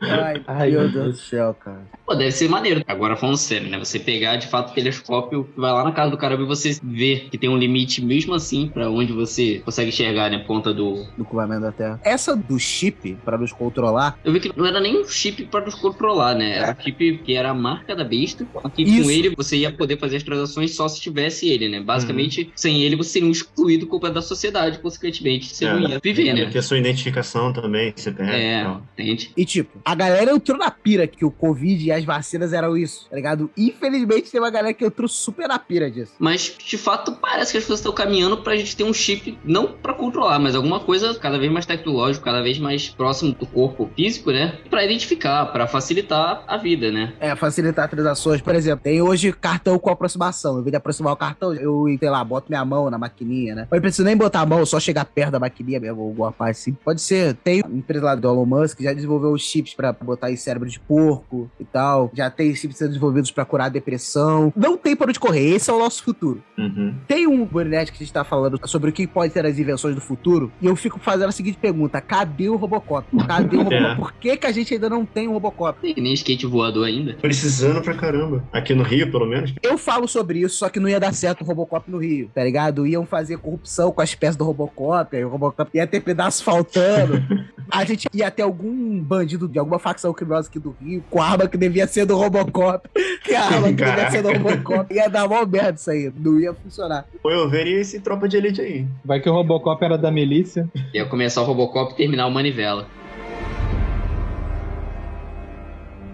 [0.00, 1.85] Ai, Ai, meu Deus do céu, cara.
[2.06, 2.82] Pô, deve ser maneiro.
[2.86, 3.78] Agora falando sério, né?
[3.80, 7.26] Você pegar de fato o telescópio, vai lá na casa do caramba e você vê
[7.28, 10.38] que tem um limite mesmo assim pra onde você consegue enxergar, né?
[10.38, 11.04] Por conta do.
[11.18, 12.00] Do curvamento da Terra.
[12.04, 15.60] Essa do chip, pra nos controlar, Eu vi que não era nem um chip pra
[15.60, 16.58] nos controlar, né?
[16.58, 18.46] Era um chip que era a marca da besta.
[18.74, 19.02] Que Isso.
[19.02, 21.80] com ele você ia poder fazer as transações só se tivesse ele, né?
[21.80, 26.44] Basicamente, sem ele você seria um excluído da sociedade, consequentemente você não ia viver, né?
[26.44, 28.28] Porque a sua identificação também, você tem.
[28.28, 28.82] É, então.
[28.92, 29.30] entende?
[29.36, 33.08] E tipo, a galera entrou na pira que o Covid e as vacinas eram isso,
[33.08, 33.50] tá ligado?
[33.56, 36.12] Infelizmente tem uma galera que entrou super na pira disso.
[36.18, 39.66] Mas, de fato, parece que as coisas estão caminhando pra gente ter um chip, não
[39.66, 43.90] pra controlar, mas alguma coisa cada vez mais tecnológico, cada vez mais próximo do corpo
[43.96, 44.58] físico, né?
[44.70, 47.14] Pra identificar, pra facilitar a vida, né?
[47.20, 48.40] É, facilitar transações.
[48.40, 50.60] Por exemplo, tem hoje cartão com aproximação.
[50.60, 53.68] Em vez de aproximar o cartão, eu, sei lá, boto minha mão na maquininha, né?
[53.70, 56.32] Eu não preciso nem botar a mão, só chegar perto da maquininha mesmo, ou alguma
[56.32, 56.72] parte assim.
[56.72, 57.34] Pode ser.
[57.34, 60.36] Tem uma empresa lá do Elon Musk que já desenvolveu os chips pra botar em
[60.36, 61.85] cérebro de porco e tal.
[62.12, 64.52] Já tem chips sendo desenvolvidos pra curar depressão.
[64.56, 65.54] Não tem para onde correr.
[65.54, 66.42] Esse é o nosso futuro.
[66.58, 66.94] Uhum.
[67.06, 69.94] Tem um Burinet que a gente tá falando sobre o que pode ser as invenções
[69.94, 73.06] do futuro, e eu fico fazendo a seguinte pergunta: cadê o Robocop?
[73.26, 73.84] Cadê o Robocop?
[73.84, 73.94] É.
[73.96, 75.80] Por que, que a gente ainda não tem um Robocop?
[75.80, 77.14] Tem nem skate voador ainda.
[77.14, 78.44] Precisando pra caramba.
[78.52, 79.54] Aqui no Rio, pelo menos.
[79.62, 82.42] Eu falo sobre isso, só que não ia dar certo o Robocop no Rio, tá
[82.42, 82.86] ligado?
[82.86, 87.22] Iam fazer corrupção com as peças do Robocop, aí o Robocop ia ter pedaço faltando.
[87.70, 91.26] A gente ia ter algum bandido de alguma facção criminosa aqui do Rio, com a
[91.26, 92.88] arma que devia ser do Robocop,
[93.24, 94.94] que a arma que devia ser do Robocop.
[94.94, 97.04] Ia dar mal merda isso aí, não ia funcionar.
[97.24, 98.86] Ou eu veria esse tropa de elite aí.
[99.04, 100.68] Vai que o Robocop era da milícia.
[100.94, 102.86] Ia começar o Robocop e terminar o Manivela.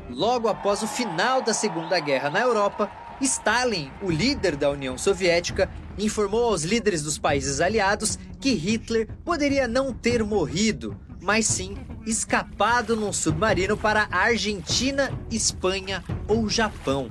[0.09, 5.71] Logo após o final da Segunda Guerra na Europa, Stalin, o líder da União Soviética,
[5.99, 12.97] informou aos líderes dos países aliados que Hitler poderia não ter morrido, mas sim escapado
[12.97, 17.11] num submarino para Argentina, Espanha ou Japão.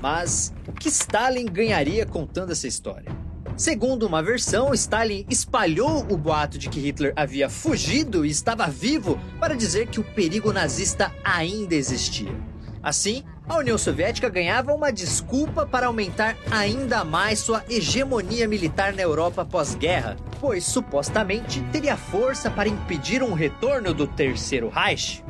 [0.00, 3.12] Mas o que Stalin ganharia contando essa história?
[3.56, 9.20] Segundo uma versão, Stalin espalhou o boato de que Hitler havia fugido e estava vivo
[9.38, 12.32] para dizer que o perigo nazista ainda existia.
[12.82, 19.02] Assim, a União Soviética ganhava uma desculpa para aumentar ainda mais sua hegemonia militar na
[19.02, 25.22] Europa pós-guerra, pois supostamente teria força para impedir um retorno do Terceiro Reich.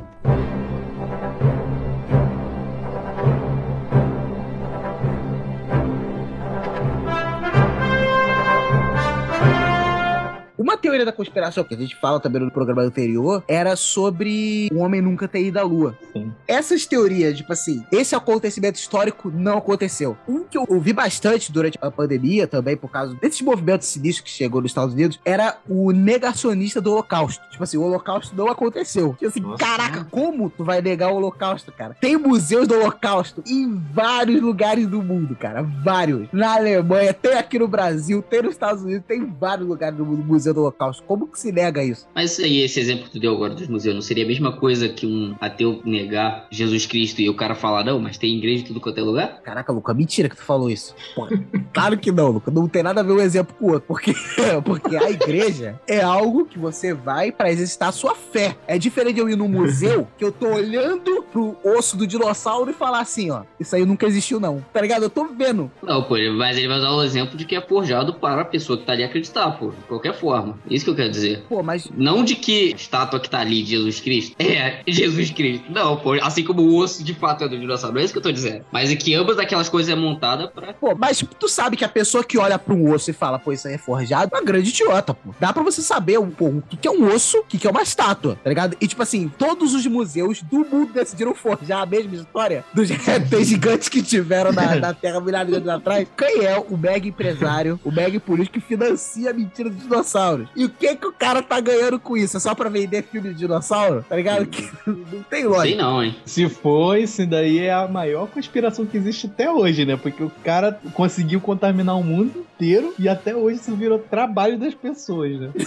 [10.60, 14.80] Uma teoria da conspiração que a gente fala também no programa anterior era sobre o
[14.80, 15.98] homem nunca ter ido à lua.
[16.12, 16.34] Sim.
[16.46, 20.18] Essas teorias, tipo assim, esse acontecimento histórico não aconteceu.
[20.28, 24.36] Um que eu ouvi bastante durante a pandemia também, por causa desses movimentos sinistros que
[24.36, 27.42] chegou nos Estados Unidos, era o negacionista do Holocausto.
[27.48, 29.14] Tipo assim, o Holocausto não aconteceu.
[29.14, 29.64] Tipo assim, Nossa.
[29.64, 31.96] caraca, como tu vai negar o Holocausto, cara?
[31.98, 35.62] Tem museus do Holocausto em vários lugares do mundo, cara.
[35.62, 36.28] Vários.
[36.30, 40.22] Na Alemanha, tem aqui no Brasil, tem nos Estados Unidos, tem vários lugares do mundo,
[40.50, 41.02] museu do Holocausto.
[41.04, 42.06] Como que se nega isso?
[42.14, 44.52] Mas isso aí, esse exemplo que tu deu agora dos museus, não seria a mesma
[44.52, 48.62] coisa que um ateu negar Jesus Cristo e o cara falar, não, mas tem igreja
[48.62, 49.40] em tudo quanto é lugar?
[49.42, 50.94] Caraca, Luca, mentira que tu falou isso.
[51.14, 51.26] Pô,
[51.72, 52.50] claro que não, Luca.
[52.50, 53.86] Não tem nada a ver um exemplo com o outro.
[53.86, 54.14] Porque,
[54.64, 58.56] porque a igreja é algo que você vai pra exercitar a sua fé.
[58.66, 62.70] É diferente de eu ir num museu que eu tô olhando pro osso do dinossauro
[62.70, 64.64] e falar assim, ó, isso aí nunca existiu, não.
[64.72, 65.02] Tá ligado?
[65.02, 65.70] Eu tô vendo.
[65.82, 68.78] Não, pô, mas ele vai usar o exemplo de que é forjado para a pessoa
[68.78, 70.39] que tá ali acreditar, pô, de qualquer forma.
[70.68, 71.44] Isso que eu quero dizer.
[71.48, 75.30] Pô, mas Não de que a estátua que tá ali de Jesus Cristo é Jesus
[75.30, 75.64] Cristo.
[75.70, 77.98] Não, pô, assim como o osso de fato é do dinossauro.
[77.98, 78.64] É isso que eu tô dizendo.
[78.72, 80.72] Mas é que ambas aquelas coisas é montada pra.
[80.74, 83.52] Pô, mas tu sabe que a pessoa que olha pra um osso e fala, pô,
[83.52, 85.34] isso aí é forjado, é uma grande idiota, pô.
[85.38, 87.70] Dá pra você saber pô, o que, que é um osso, o que, que é
[87.70, 88.76] uma estátua, tá ligado?
[88.80, 93.48] E tipo assim, todos os museus do mundo decidiram forjar a mesma história dos répteis
[93.48, 96.06] gigantes que tiveram na, na Terra milhares de anos atrás.
[96.16, 99.90] Quem é o mega empresário, o mega político que financia a mentira dos
[100.30, 100.48] dinossauros?
[100.56, 102.36] E o que que o cara tá ganhando com isso?
[102.36, 104.04] É só pra vender filme de dinossauro?
[104.08, 104.46] Tá ligado?
[104.46, 105.82] Que não tem Sei lógica.
[105.82, 106.16] não, hein?
[106.24, 109.96] Se for, isso daí é a maior conspiração que existe até hoje, né?
[109.96, 114.74] Porque o cara conseguiu contaminar o mundo inteiro e até hoje isso virou trabalho das
[114.74, 115.50] pessoas, né?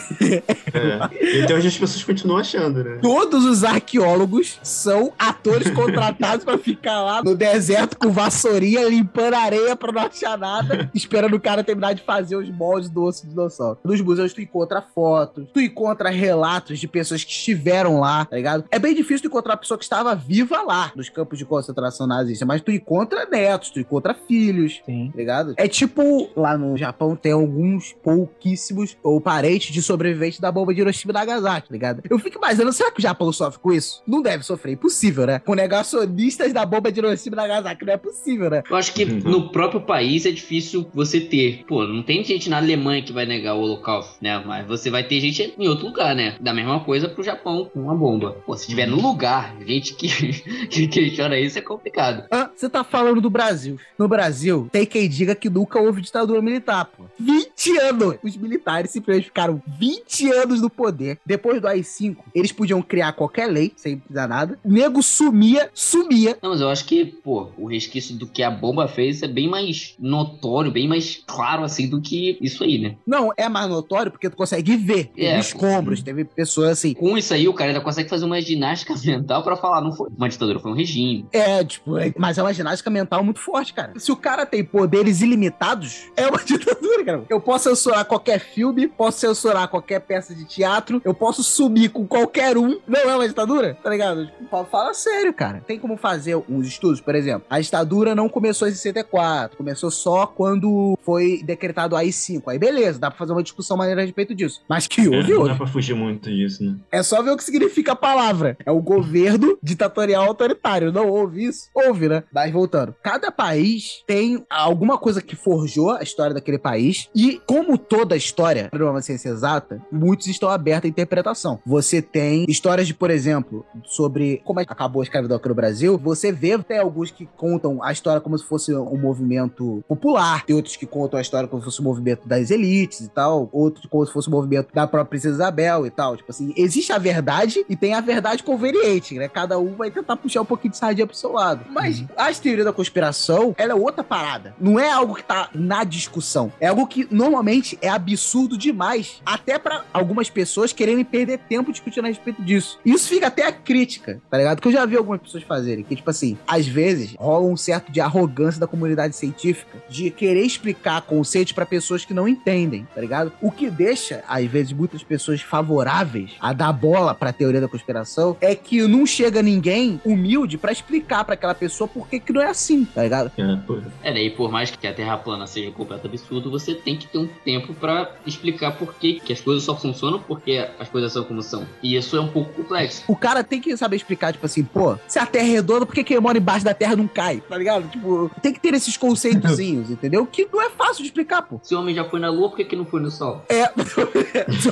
[0.74, 1.44] É.
[1.44, 2.98] Então as pessoas continuam achando, né?
[3.02, 9.76] Todos os arqueólogos são atores contratados pra ficar lá no deserto com vassourinha, limpando areia
[9.76, 13.30] pra não achar nada, esperando o cara terminar de fazer os moldes do osso de
[13.30, 13.78] dinossauro.
[13.84, 18.66] Nos museus tu encontra fotos, tu encontra relatos de pessoas que estiveram lá, tá ligado?
[18.70, 22.06] É bem difícil tu encontrar uma pessoa que estava viva lá, nos campos de concentração
[22.06, 25.10] nazista, mas tu encontra netos, tu encontra filhos, Sim.
[25.12, 25.54] tá ligado?
[25.58, 30.82] É tipo, lá no Japão tem alguns pouquíssimos ou parentes de sobreviventes da bomba de
[30.82, 32.02] Hiroshima e Nagasaki, tá ligado?
[32.10, 34.04] Eu fico imaginando, será que o Japão sofre com isso?
[34.08, 35.40] Não deve sofrer, impossível, né?
[35.40, 38.64] Com negacionistas da bomba de Hiroshima e Nagasaki, não é possível, né?
[38.70, 39.20] Eu acho que Uhum.
[39.20, 41.64] no próprio país é difícil você ter.
[41.68, 44.34] Pô, não tem gente na Alemanha que vai negar o Holocausto, né?
[44.46, 46.36] Mas você vai ter gente em outro lugar, né?
[46.40, 48.38] Da mesma coisa pro Japão com uma bomba.
[48.46, 50.08] Pô, se tiver no lugar, gente que,
[50.68, 52.26] que questiona isso é complicado.
[52.32, 53.80] Ah, você tá falando do Brasil.
[53.98, 57.04] No Brasil, tem quem diga que nunca houve ditadura militar, pô.
[57.20, 58.16] 20 anos!
[58.24, 61.20] Os militares simplesmente ficaram 20 anos no poder.
[61.26, 64.60] Depois do AI-5, eles podiam criar qualquer lei, sem precisar nada.
[64.64, 66.38] O nego sumia, sumia.
[66.42, 69.48] Não, mas eu acho que, pô, o resquício do que a bomba fez é bem
[69.48, 72.96] mais notório, bem mais claro, assim, do que isso aí, né?
[73.06, 75.06] Não, é mais notório porque tu consegue ver.
[75.16, 75.40] Teve É.
[75.40, 76.94] escombros, teve pessoas assim.
[76.94, 80.10] Com isso aí, o cara ainda consegue fazer uma ginástica mental pra falar, não foi
[80.18, 81.26] uma ditadura, foi um regime.
[81.32, 83.94] É, tipo, é- mas é uma ginástica mental muito forte, cara.
[83.98, 87.24] Se o cara tem poderes ilimitados, é uma ditadura, cara.
[87.30, 92.06] Eu posso censurar qualquer filme, posso censurar qualquer peça de teatro, eu posso sumir com
[92.06, 92.80] qualquer um.
[92.88, 93.78] Não é uma ditadura?
[93.82, 94.28] Tá ligado?
[94.28, 95.64] Tipo, fala- sério, cara.
[95.66, 97.46] Tem como fazer uns estudos, por exemplo.
[97.50, 102.44] A ditadura não começou em 64, começou só quando foi decretado o AI-5.
[102.48, 104.62] Aí beleza, dá pra fazer uma discussão maneira a respeito disso.
[104.68, 105.50] Mas que É, houve, não houve.
[105.52, 106.76] dá pra fugir muito disso, né?
[106.92, 108.58] É só ver o que significa a palavra.
[108.66, 110.92] É o governo ditatorial autoritário.
[110.92, 111.70] Não houve isso?
[111.74, 112.24] Houve, né?
[112.34, 112.96] Mas voltando.
[113.04, 117.10] Cada país tem alguma coisa que forjou a história daquele país.
[117.16, 121.60] E, como toda história, não é uma ciência exata, muitos estão abertos à interpretação.
[121.66, 125.56] Você tem histórias de, por exemplo, sobre como é que acabou a escravidão aqui no
[125.56, 125.98] Brasil.
[125.98, 130.46] Você vê até alguns que contam a história como se fosse um movimento popular.
[130.46, 133.50] Tem outros que contam a história como se fosse um movimento das elites e tal.
[133.52, 136.16] Outros como se fosse um movimento da própria Princesa Isabel e tal.
[136.18, 139.28] Tipo assim, existe a verdade e tem a verdade conveniente, né?
[139.28, 141.66] Cada um vai tentar puxar um pouquinho de sardinha pro seu lado.
[141.70, 144.56] Mas as teorias da conspiração, ela é outra parada.
[144.60, 146.52] Não é algo que tá na discussão.
[146.60, 152.06] É algo que normalmente é absurdo demais, até pra algumas pessoas quererem perder tempo discutindo
[152.06, 152.80] a respeito disso.
[152.86, 154.62] Isso fica até a crítica, tá ligado?
[154.62, 157.92] Que eu já vi algumas pessoas fazerem, que tipo assim, às vezes rola um certo
[157.92, 163.02] de arrogância da comunidade científica de querer explicar conceitos pra pessoas que não entendem, tá
[163.02, 163.32] ligado?
[163.42, 163.93] O que deixa,
[164.28, 169.06] às vezes, muitas pessoas favoráveis a dar bola pra teoria da conspiração é que não
[169.06, 173.04] chega ninguém humilde pra explicar pra aquela pessoa por que que não é assim, tá
[173.04, 173.32] ligado?
[173.38, 174.10] É.
[174.10, 177.08] É, daí por mais que a Terra plana seja um completo absurdo, você tem que
[177.08, 181.12] ter um tempo pra explicar por que, que as coisas só funcionam porque as coisas
[181.12, 181.66] são como são.
[181.82, 183.04] E isso é um pouco complexo.
[183.08, 185.96] O cara tem que saber explicar, tipo assim, pô, se a Terra é redonda, por
[185.96, 187.42] que quem mora embaixo da Terra não cai?
[187.48, 187.88] Tá ligado?
[187.90, 190.26] Tipo, tem que ter esses conceitozinhos, entendeu?
[190.26, 191.60] Que não é fácil de explicar, pô.
[191.64, 193.44] Se o homem já foi na Lua, por que, que não foi no Sol?
[193.50, 193.70] É.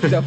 [0.09, 0.21] Já.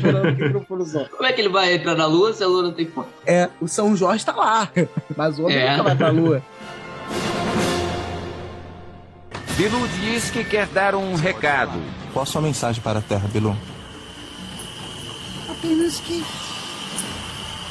[1.09, 3.11] Como é que ele vai entrar na Lua se a Lua não tem porta?
[3.27, 4.69] É, o São Jorge tá lá.
[5.17, 5.71] Mas o homem É.
[5.71, 6.43] nunca vai pra lua.
[9.57, 11.81] Bilu diz que quer dar um recado.
[12.13, 13.57] Qual a sua mensagem para a Terra, Bilu?
[15.49, 16.25] Apenas que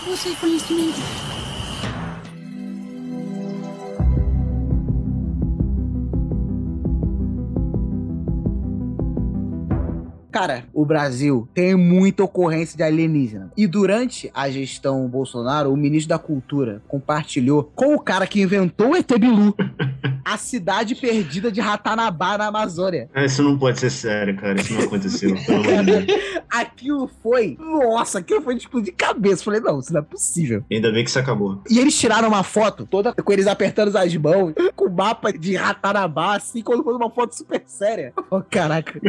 [0.07, 0.99] você conhecimento.
[10.33, 13.51] Cara, o Brasil tem muita ocorrência de alienígena.
[13.55, 18.93] E durante a gestão Bolsonaro, o ministro da Cultura compartilhou com o cara que inventou
[18.93, 19.55] o ET Bilu
[20.25, 23.09] a cidade perdida de Ratanabá na Amazônia.
[23.13, 24.59] Ah, Isso não pode ser sério, cara.
[24.59, 25.35] Isso não aconteceu.
[26.49, 27.57] Aquilo foi.
[27.59, 29.43] Nossa, aquilo foi de explodir cabeça.
[29.43, 30.63] Falei, não, isso não é possível.
[30.71, 31.59] Ainda bem que isso acabou.
[31.69, 35.55] E eles tiraram uma foto toda com eles apertando as mãos, com o mapa de
[35.55, 38.13] Ratanabá, assim, quando foi uma foto super séria.
[38.29, 38.99] Oh, caraca.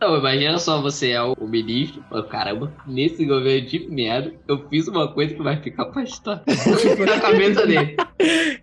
[0.00, 2.04] Não, imagina só, você é o o ministro.
[2.10, 6.42] Oh, caramba, nesse governo de merda, eu fiz uma coisa que vai ficar pra história.
[7.06, 7.96] na cabeça dele.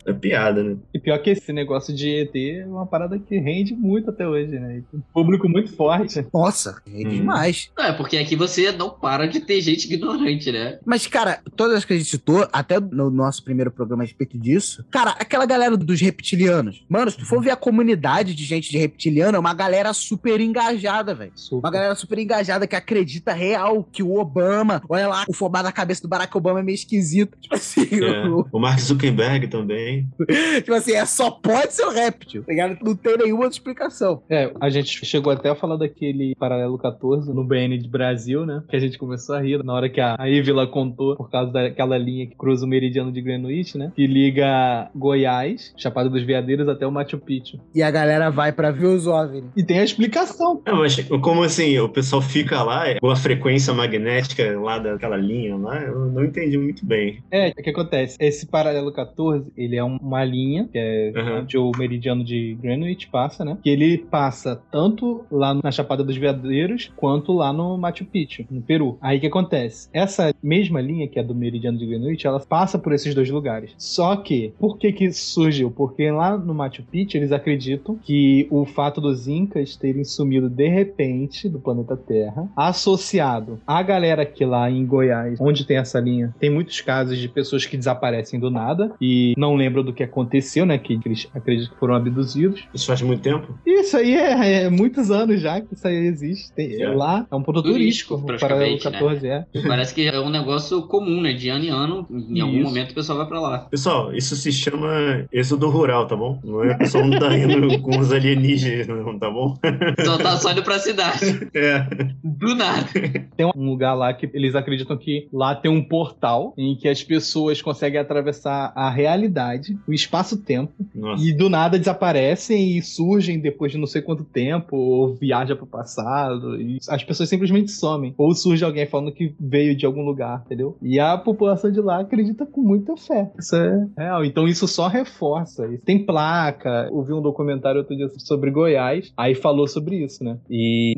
[0.05, 0.77] É piada, né?
[0.93, 4.51] E pior que esse negócio de ET é uma parada que rende muito até hoje,
[4.59, 4.83] né?
[4.91, 6.25] Tem um público muito forte.
[6.31, 7.09] Nossa, é Hum.
[7.09, 7.71] demais.
[7.75, 10.79] Não, é porque aqui você não para de ter gente ignorante, né?
[10.85, 14.37] Mas, cara, todas as que a gente citou, até no nosso primeiro programa a respeito
[14.37, 16.85] disso, cara, aquela galera dos reptilianos.
[16.87, 20.39] Mano, se tu for ver a comunidade de gente de reptiliano, é uma galera super
[20.39, 21.31] engajada, velho.
[21.51, 25.71] Uma galera super engajada que acredita real que o Obama, olha lá, o formato da
[25.71, 27.37] cabeça do Barack Obama é meio esquisito.
[27.39, 28.27] Tipo assim, É.
[28.29, 30.07] o- O Mark Zuckerberg também.
[30.63, 32.77] tipo assim, é só pode ser um réptil, tá ligado?
[32.81, 34.21] Não tem nenhuma outra explicação.
[34.29, 38.63] É, a gente chegou até a falar daquele Paralelo 14 no BN de Brasil, né?
[38.69, 41.51] Que a gente começou a rir na hora que a a Ivila contou por causa
[41.51, 43.91] daquela linha que cruza o meridiano de Greenwich, né?
[43.95, 47.59] Que liga Goiás, Chapada dos Veadeiros, até o Machu Picchu.
[47.73, 49.43] E a galera vai pra ver os OVNI.
[49.55, 50.61] E tem a explicação.
[50.65, 55.55] É, mas como assim, o pessoal fica lá, com a frequência magnética lá daquela linha
[55.55, 57.19] lá, eu não entendi muito bem.
[57.31, 58.17] É, o que acontece?
[58.19, 61.39] Esse paralelo 14, ele é um- uma linha, que é Uhum.
[61.39, 63.57] onde o meridiano de Greenwich passa, né?
[63.63, 68.61] Que ele passa tanto lá na Chapada dos Veadeiros, quanto lá no Machu Picchu, no
[68.61, 68.97] Peru.
[69.01, 69.89] Aí o que acontece?
[69.93, 73.73] Essa mesma linha, que é do meridiano de Greenwich, ela passa por esses dois lugares.
[73.77, 75.71] Só que, por que que isso surgiu?
[75.71, 80.67] Porque lá no Machu Picchu, eles acreditam que o fato dos incas terem sumido de
[80.67, 86.33] repente do planeta Terra, associado à galera que lá em Goiás, onde tem essa linha,
[86.39, 90.65] tem muitos casos de pessoas que desaparecem do nada e não lembram do que aconteceu,
[90.65, 90.77] né?
[90.77, 92.63] Que eles acreditam que foram abduzidos.
[92.73, 93.57] Isso faz muito tempo?
[93.65, 96.51] Isso aí é, é muitos anos já que isso aí existe.
[96.53, 96.87] Tem- É.
[96.89, 99.45] Lá é um ponto Turístico, turístico, o paralelo praticamente, 14 é.
[99.67, 101.33] Parece que é um negócio comum, né?
[101.33, 102.63] De ano em ano, em algum Isso.
[102.67, 103.59] momento o pessoal vai pra lá.
[103.69, 106.39] Pessoal, isso se chama êxodo rural, tá bom?
[106.43, 109.55] Não é o pessoal não tá indo com os alienígenas, não, tá bom?
[110.03, 111.47] Só tá só indo pra cidade.
[111.53, 111.66] É.
[112.23, 112.87] Do nada.
[113.35, 117.03] Tem um lugar lá que eles acreditam que lá tem um portal em que as
[117.03, 120.73] pessoas conseguem atravessar a realidade, o espaço-tempo,
[121.19, 125.65] e do nada desaparecem e surgem depois de não sei quanto tempo, ou viaja pro
[125.65, 128.13] passado, e as pessoas simplesmente somem.
[128.17, 130.77] Ou surge alguém falando que veio de algum lugar, entendeu?
[130.81, 133.31] E a população de lá acredita com muita fé.
[133.37, 134.25] Isso é real.
[134.25, 135.67] Então isso só reforça.
[135.85, 136.89] Tem placa.
[136.91, 140.37] Eu vi um documentário outro dia sobre Goiás, aí falou sobre isso, né?
[140.49, 140.93] E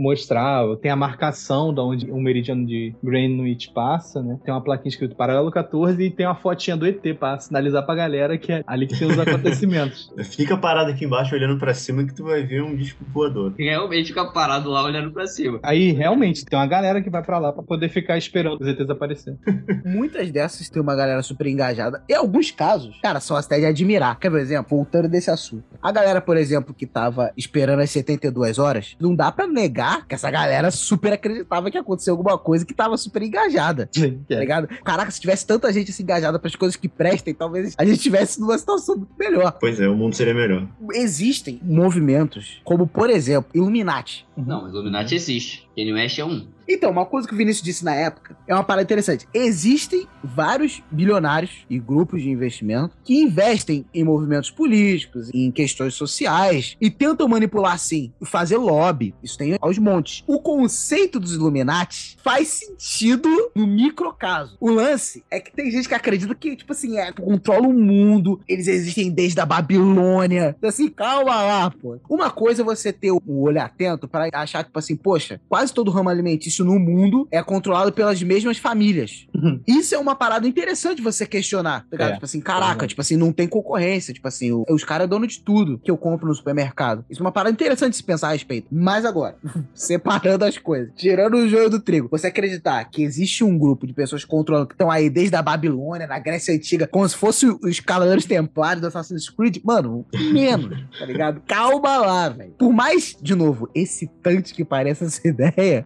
[0.81, 4.39] tem a marcação da onde o meridiano de Greenwich passa, né?
[4.43, 7.95] Tem uma plaquinha escrito paralelo 14 e tem uma fotinha do ET pra sinalizar pra
[7.95, 10.11] galera que é ali que tem os acontecimentos.
[10.35, 13.53] Fica parado aqui embaixo olhando pra cima que tu vai ver um disco voador.
[13.57, 15.59] Realmente fica parado lá olhando pra cima.
[15.63, 18.89] Aí, realmente, tem uma galera que vai pra lá pra poder ficar esperando os ETs
[18.89, 19.39] aparecerem.
[19.85, 22.03] Muitas dessas tem uma galera super engajada.
[22.09, 24.19] Em alguns casos, cara, são até de admirar.
[24.19, 24.77] Quer ver um exemplo?
[24.77, 25.63] Voltando desse assunto.
[25.81, 30.15] A galera, por exemplo, que tava esperando as 72 horas, não dá pra negar que
[30.15, 30.38] essa galera
[30.71, 33.89] super acreditava que aconteceu alguma coisa que tava super engajada.
[34.27, 34.67] Tá ligado?
[34.83, 38.39] Caraca, se tivesse tanta gente assim engajada pras coisas que prestem, talvez a gente estivesse
[38.39, 39.57] numa situação muito melhor.
[39.59, 40.67] Pois é, o mundo seria melhor.
[40.93, 44.25] Existem movimentos, como por exemplo, Illuminati.
[44.37, 45.67] Não, Illuminati existe.
[45.75, 46.47] Kanye West é um.
[46.69, 49.27] Então, uma coisa que o Vinícius disse na época é uma parada interessante.
[49.33, 56.77] Existem vários bilionários e grupos de investimento que investem em movimentos políticos, em questões sociais
[56.79, 59.15] e tentam manipular, sim, fazer lobby.
[59.23, 60.23] Isso tem aos montes.
[60.27, 64.55] O conceito dos Illuminati faz sentido no microcaso.
[64.59, 68.39] O lance é que tem gente que acredita que, tipo assim, é, controla o mundo,
[68.47, 70.55] eles existem desde a Babilônia.
[70.57, 71.97] Então, Assim, calma lá, pô.
[72.07, 75.89] Uma coisa é você ter o olho atento para achar, tipo assim, poxa, quase todo
[75.89, 79.27] ramo alimentício no mundo é controlado pelas mesmas famílias.
[79.67, 82.09] Isso é uma parada interessante você questionar, tá ligado?
[82.09, 82.13] É.
[82.13, 82.87] Tipo assim, caraca, Uhum.
[82.87, 84.13] tipo assim, não tem concorrência.
[84.13, 87.05] Tipo assim, os caras é dono de tudo que eu compro no supermercado.
[87.09, 88.67] Isso é uma parada interessante de se pensar a respeito.
[88.71, 89.35] Mas agora,
[89.73, 93.93] separando as coisas, tirando o joio do trigo, você acreditar que existe um grupo de
[93.93, 97.45] pessoas que controlam, que estão aí desde a Babilônia, na Grécia Antiga, como se fosse
[97.47, 101.41] os Cavaleiros Templários do Assassin's Creed, mano, menos, tá ligado?
[101.47, 102.53] Calma lá, velho.
[102.57, 105.83] Por mais, de novo, excitante que pareça essa ideia,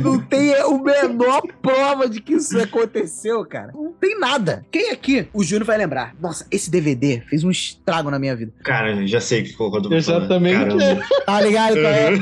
[0.00, 3.72] não tem a menor prova de que isso aconteceu, cara.
[3.72, 4.64] Não tem nada.
[4.70, 5.28] Quem aqui?
[5.32, 6.14] O Júnior vai lembrar.
[6.20, 8.52] Nossa, esse DVD fez um estrago na minha vida.
[8.64, 9.92] Cara, já sei que tô falando.
[9.94, 10.54] Exatamente.
[10.58, 11.04] Caramba.
[11.26, 11.74] Tá ligado?
[11.74, 12.12] qual é?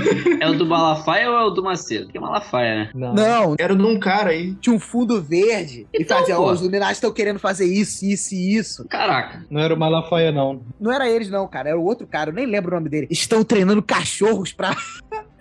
[0.41, 2.09] É o do Malafaia ou é o do Macedo?
[2.09, 2.91] Que é Malafaia, né?
[2.95, 3.15] Não.
[3.15, 4.55] Não, Era de um cara aí.
[4.61, 6.53] tinha um fundo verde e Então, fazia, ó, pô.
[6.53, 8.85] os Illuminati estão querendo fazer isso, isso e isso.
[8.89, 9.45] Caraca.
[9.51, 10.63] Não era o Malafaia, não.
[10.81, 11.71] Não era eles, não, cara.
[11.71, 13.07] Era o outro cara, eu nem lembro o nome dele.
[13.11, 14.77] Estão treinando cachorros pra.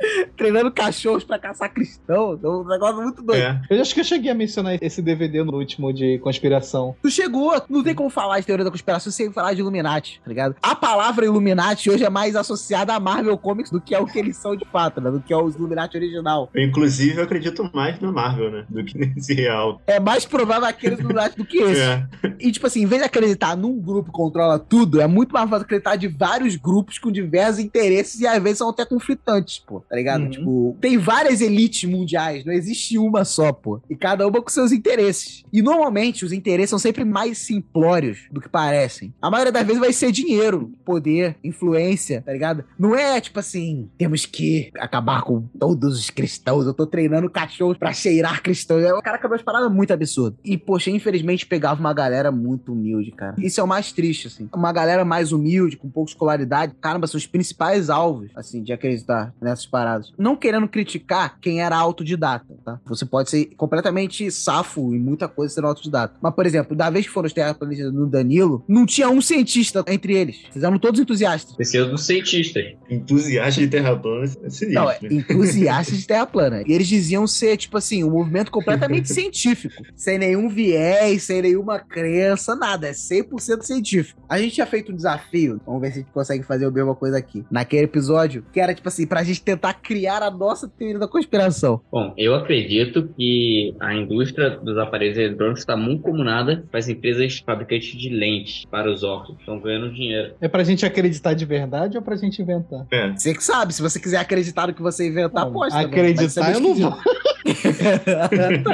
[0.35, 2.39] treinando cachorros pra caçar cristão.
[2.41, 3.41] É um negócio muito doido.
[3.41, 3.61] É.
[3.69, 6.95] Eu acho que eu cheguei a mencionar esse DVD no último de conspiração.
[7.01, 10.29] Tu chegou, não tem como falar de teoria da conspiração sem falar de Illuminati, tá
[10.29, 10.55] ligado?
[10.61, 14.19] A palavra Illuminati hoje é mais associada a Marvel Comics do que é o que
[14.19, 15.11] eles são de fato, né?
[15.11, 16.49] Do que é os Illuminati original.
[16.53, 18.65] Eu, inclusive, eu acredito mais na Marvel, né?
[18.69, 19.81] Do que nesse real.
[19.87, 21.81] É mais provável aqueles Illuminati do que esse.
[21.81, 22.07] É.
[22.39, 25.49] E, tipo assim, em vez de acreditar num grupo que controla tudo, é muito mais
[25.49, 29.83] fácil acreditar de vários grupos com diversos interesses e às vezes são até conflitantes, pô.
[29.91, 30.21] Tá ligado?
[30.23, 30.29] Uhum.
[30.29, 33.81] Tipo, tem várias elites mundiais, não existe uma só, pô.
[33.89, 35.43] E cada uma com seus interesses.
[35.51, 39.13] E normalmente os interesses são sempre mais simplórios do que parecem.
[39.21, 42.63] A maioria das vezes vai ser dinheiro, poder, influência, tá ligado?
[42.79, 46.65] Não é tipo assim, temos que acabar com todos os cristãos.
[46.65, 48.83] Eu tô treinando cachorros pra cheirar cristãos.
[48.83, 50.39] É, O cara acabou as paradas muito absurdas.
[50.41, 53.35] E, poxa, infelizmente pegava uma galera muito humilde, cara.
[53.37, 54.47] Isso é o mais triste, assim.
[54.55, 59.33] Uma galera mais humilde, com pouca escolaridade, caramba, são os principais alvos, assim, de acreditar
[59.41, 59.80] nessas paradas.
[60.17, 62.79] Não querendo criticar quem era autodidata, tá?
[62.85, 66.15] Você pode ser completamente safo em muita coisa sendo autodidata.
[66.21, 69.83] Mas, por exemplo, da vez que foram os terraplanistas no Danilo, não tinha um cientista
[69.87, 70.41] entre eles.
[70.49, 71.55] Vocês eram todos entusiastas.
[71.55, 72.63] Precisa dos cientistas.
[72.89, 74.73] Entusiasta de terra plana é sinistro.
[74.73, 76.63] Não, é entusiastas de Terra plana.
[76.65, 79.83] E eles diziam ser, tipo assim, um movimento completamente científico.
[79.95, 82.87] Sem nenhum viés, sem nenhuma crença, nada.
[82.87, 84.21] É 100% científico.
[84.27, 85.61] A gente tinha feito um desafio.
[85.65, 87.45] Vamos ver se a gente consegue fazer a mesma coisa aqui.
[87.49, 91.81] Naquele episódio, que era, tipo assim, pra gente tentar criar a nossa teoria da conspiração.
[91.91, 97.39] Bom, eu acredito que a indústria dos aparelhos eletrônicos está muito comunada com as empresas
[97.45, 99.39] fabricantes de lentes para os óculos.
[99.39, 100.33] Estão ganhando dinheiro.
[100.39, 102.85] É pra gente acreditar de verdade ou pra gente inventar?
[102.91, 103.11] É.
[103.11, 105.75] Você que sabe, se você quiser acreditar no que você inventar, Não, pode.
[105.75, 106.97] acreditar eu não vou.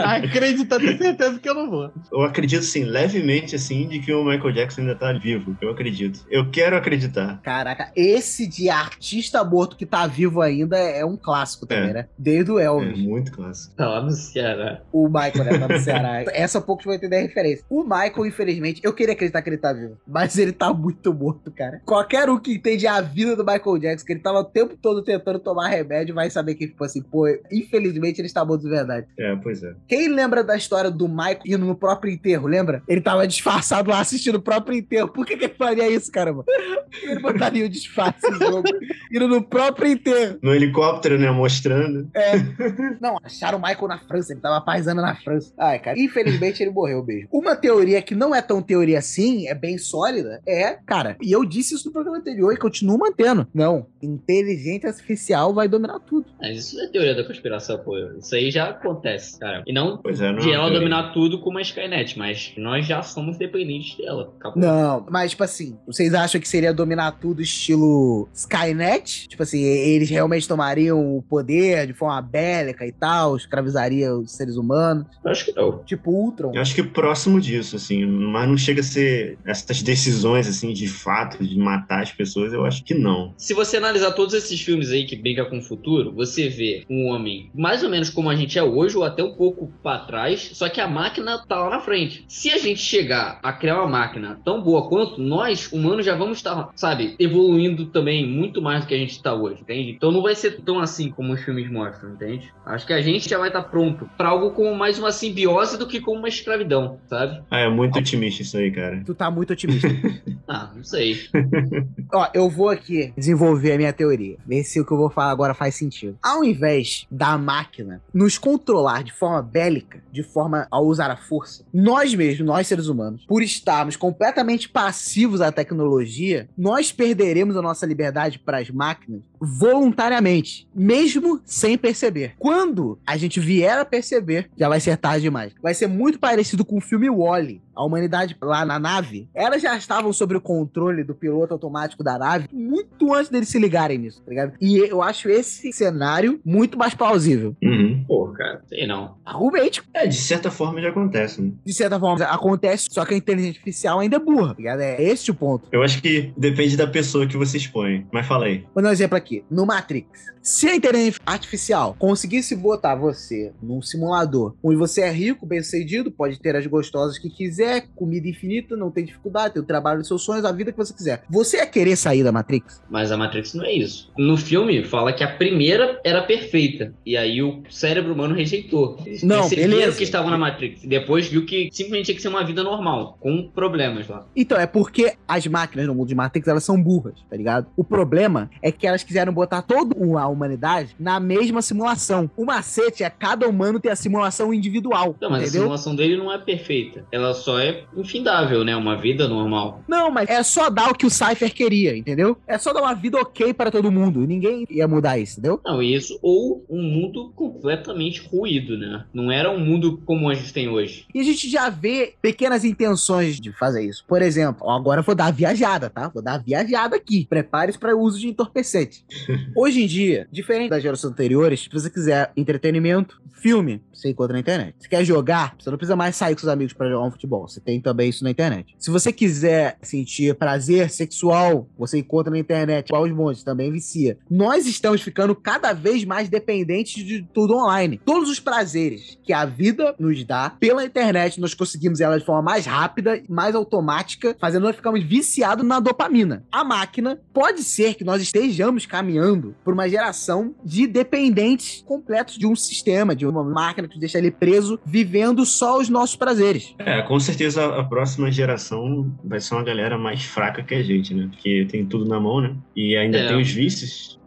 [0.05, 1.91] Acreditar, tenho certeza que eu não vou.
[2.11, 5.55] Eu acredito, assim, levemente, assim, de que o Michael Jackson ainda tá vivo.
[5.61, 6.25] Eu acredito.
[6.29, 7.39] Eu quero acreditar.
[7.41, 11.93] Caraca, esse de artista morto que tá vivo ainda é um clássico também, É.
[11.93, 12.07] né?
[12.17, 12.97] Desde o É Elvis.
[12.99, 13.75] muito clássico.
[13.75, 14.81] Tá lá no Ceará.
[14.91, 15.57] O Michael, né?
[15.59, 16.23] Tá no Ceará.
[16.33, 17.65] Essa poucos vão entender a referência.
[17.69, 19.97] O Michael, infelizmente, eu queria acreditar que ele tá vivo.
[20.07, 21.81] Mas ele tá muito morto, cara.
[21.85, 25.03] Qualquer um que entende a vida do Michael Jackson, que ele tava o tempo todo
[25.03, 29.07] tentando tomar remédio, vai saber que, tipo assim, pô, infelizmente ele está morto de verdade.
[29.17, 29.73] É, pois é.
[29.87, 32.81] Quem lembra da história do Michael indo no próprio enterro, lembra?
[32.87, 35.07] Ele tava disfarçado lá assistindo o próprio enterro.
[35.09, 36.43] Por que, que ele faria isso, caramba?
[36.43, 38.63] Por que ele botaria o disfarce no jogo?
[39.11, 40.37] Indo no próprio enterro.
[40.41, 42.09] No helicóptero, né, mostrando.
[43.01, 45.53] Não, acharam o Michael na França, ele tava paisando na França.
[45.57, 47.27] Ai, cara, infelizmente ele morreu mesmo.
[47.31, 51.45] Uma teoria que não é tão teoria assim, é bem sólida, é, cara, e eu
[51.45, 53.47] disse isso no programa anterior e continuo mantendo.
[53.53, 56.25] Não, inteligência artificial vai dominar tudo.
[56.39, 57.97] Mas isso não é teoria da conspiração, pô.
[58.19, 59.63] Isso aí já acontece, cara.
[59.65, 60.39] E não Pois é, não.
[60.39, 60.79] de é ela uma teoria.
[60.89, 64.33] dominar tudo como a Skynet, mas nós já somos dependentes dela.
[64.39, 64.61] Acabou.
[64.61, 69.27] Não, mas tipo assim, vocês acham que seria dominar tudo estilo Skynet?
[69.27, 74.57] Tipo assim, eles realmente tomariam o poder de forma bélica e tal, escravizariam os seres
[74.57, 75.05] humanos?
[75.23, 75.83] Eu acho que não.
[75.85, 76.51] Tipo Ultron?
[76.53, 80.87] Eu acho que próximo disso, assim, mas não chega a ser essas decisões, assim, de
[80.87, 83.33] fato, de matar as pessoas, eu acho que não.
[83.37, 87.07] Se você analisar todos esses filmes aí que brincam com o futuro, você vê um
[87.07, 90.51] homem mais ou menos como a gente é hoje, ou até um pouco pra trás,
[90.53, 92.25] só que a máquina tá lá na frente.
[92.27, 96.37] Se a gente chegar a criar uma máquina tão boa quanto, nós, humanos, já vamos
[96.37, 99.91] estar, sabe, evoluindo também muito mais do que a gente tá hoje, entende?
[99.91, 102.53] Então não vai ser ser tão assim como os filmes mostram, entende?
[102.65, 105.87] Acho que a gente já vai estar pronto pra algo como mais uma simbiose do
[105.87, 107.41] que como uma escravidão, sabe?
[107.51, 109.01] Ah, é muito otimista isso aí, cara.
[109.05, 109.87] Tu tá muito otimista.
[110.49, 111.27] Ah, não sei.
[112.13, 114.37] Ó, eu vou aqui desenvolver a minha teoria.
[114.47, 116.17] Ver se o que eu vou falar agora faz sentido.
[116.23, 121.65] Ao invés da máquina nos controlar de forma bélica, de forma a usar a força,
[121.73, 127.85] nós mesmos, nós seres humanos, por estarmos completamente passivos à tecnologia, nós perderemos a nossa
[127.85, 130.36] liberdade para as máquinas voluntariamente,
[130.73, 132.33] mesmo sem perceber.
[132.37, 135.53] Quando a gente vier a perceber, já vai ser tarde demais.
[135.61, 137.61] Vai ser muito parecido com o filme Wally.
[137.77, 142.17] A humanidade lá na nave, elas já estavam sob o controle do piloto automático da
[142.17, 144.53] nave muito antes deles se ligarem nisso, tá ligado?
[144.59, 147.55] E eu acho esse cenário muito mais plausível.
[147.63, 148.03] Uhum.
[148.07, 149.15] Pô, cara, sei não.
[149.23, 151.51] Argumente, É, de certa forma já acontece, né?
[151.63, 154.81] de certa forma, acontece, só que a inteligência artificial ainda é burra, tá ligado?
[154.81, 155.67] É esse o ponto.
[155.71, 158.07] Eu acho que depende da pessoa que você expõe.
[158.11, 158.65] Mas fala aí.
[158.73, 159.43] Vou dar um exemplo aqui.
[159.49, 160.07] No Matrix,
[160.41, 166.09] se a inteligência artificial conseguisse botar você num simulador onde você é rico, bem sucedido,
[166.11, 170.07] pode ter as gostosas que quiser, comida infinita, não tem dificuldade, tem o trabalho dos
[170.07, 171.23] seus sonhos, a vida que você quiser.
[171.29, 172.81] Você ia querer sair da Matrix?
[172.89, 174.11] Mas a Matrix não é isso.
[174.17, 176.93] No filme, fala que a primeira era perfeita.
[177.05, 178.97] E aí o cérebro humano rejeitou.
[179.05, 179.97] Eles Não, beleza.
[179.97, 180.81] que estavam na Matrix.
[180.83, 184.25] Depois viu que simplesmente tinha que ser uma vida normal, com problemas lá.
[184.35, 187.67] Então, é porque as máquinas no mundo de Matrix, elas são burras, tá ligado?
[187.75, 192.29] O problema é que elas quiseram botar toda a humanidade na mesma simulação.
[192.35, 195.61] O macete é cada humano ter a simulação individual, Não, mas a entendeu?
[195.61, 197.05] simulação dele não é perfeita.
[197.11, 198.75] Ela só é infindável, né?
[198.75, 199.83] Uma vida normal.
[199.87, 202.37] Não, mas é só dar o que o Cypher queria, entendeu?
[202.47, 204.25] É só dar uma vida ok para todo mundo.
[204.25, 205.61] Ninguém ia mudar isso, entendeu?
[205.65, 209.05] Não, isso, ou um mundo completamente ruído, né?
[209.13, 211.05] Não era um mundo como a gente tem hoje.
[211.13, 214.05] E a gente já vê pequenas intenções de fazer isso.
[214.07, 216.09] Por exemplo, agora eu vou dar a viajada, tá?
[216.09, 217.25] Vou dar a viajada aqui.
[217.29, 219.05] Prepare-se para o uso de entorpecente.
[219.55, 224.39] Hoje em dia, diferente das gerações anteriores, se você quiser entretenimento, filme, você encontra na
[224.39, 224.75] internet.
[224.79, 227.46] Se quer jogar, você não precisa mais sair com seus amigos para jogar um futebol.
[227.47, 228.75] Você tem também isso na internet.
[228.77, 232.89] Se você quiser sentir prazer sexual, você encontra na internet.
[232.89, 234.17] Igual os montes, também vicia.
[234.29, 237.99] Nós estamos ficando cada vez mais dependentes de tudo online.
[238.03, 242.41] Todos os prazeres que a vida nos dá, pela internet, nós conseguimos ela de forma
[242.41, 246.43] mais rápida, mais automática, fazendo nós ficarmos viciados na dopamina.
[246.51, 252.45] A máquina pode ser que nós estejamos caminhando por uma geração de dependentes completos de
[252.45, 256.75] um sistema, de uma máquina que deixa ali preso, vivendo só os nossos prazeres.
[256.79, 261.13] É, com certeza a próxima geração vai ser uma galera mais fraca que a gente,
[261.13, 261.27] né?
[261.31, 262.55] Porque tem tudo na mão, né?
[262.75, 263.27] E ainda É.
[263.27, 264.17] tem os vícios.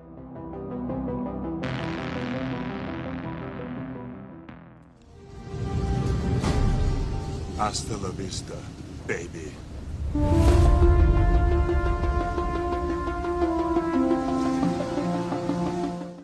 [7.58, 8.56] Hasta la vista,
[9.06, 9.52] baby.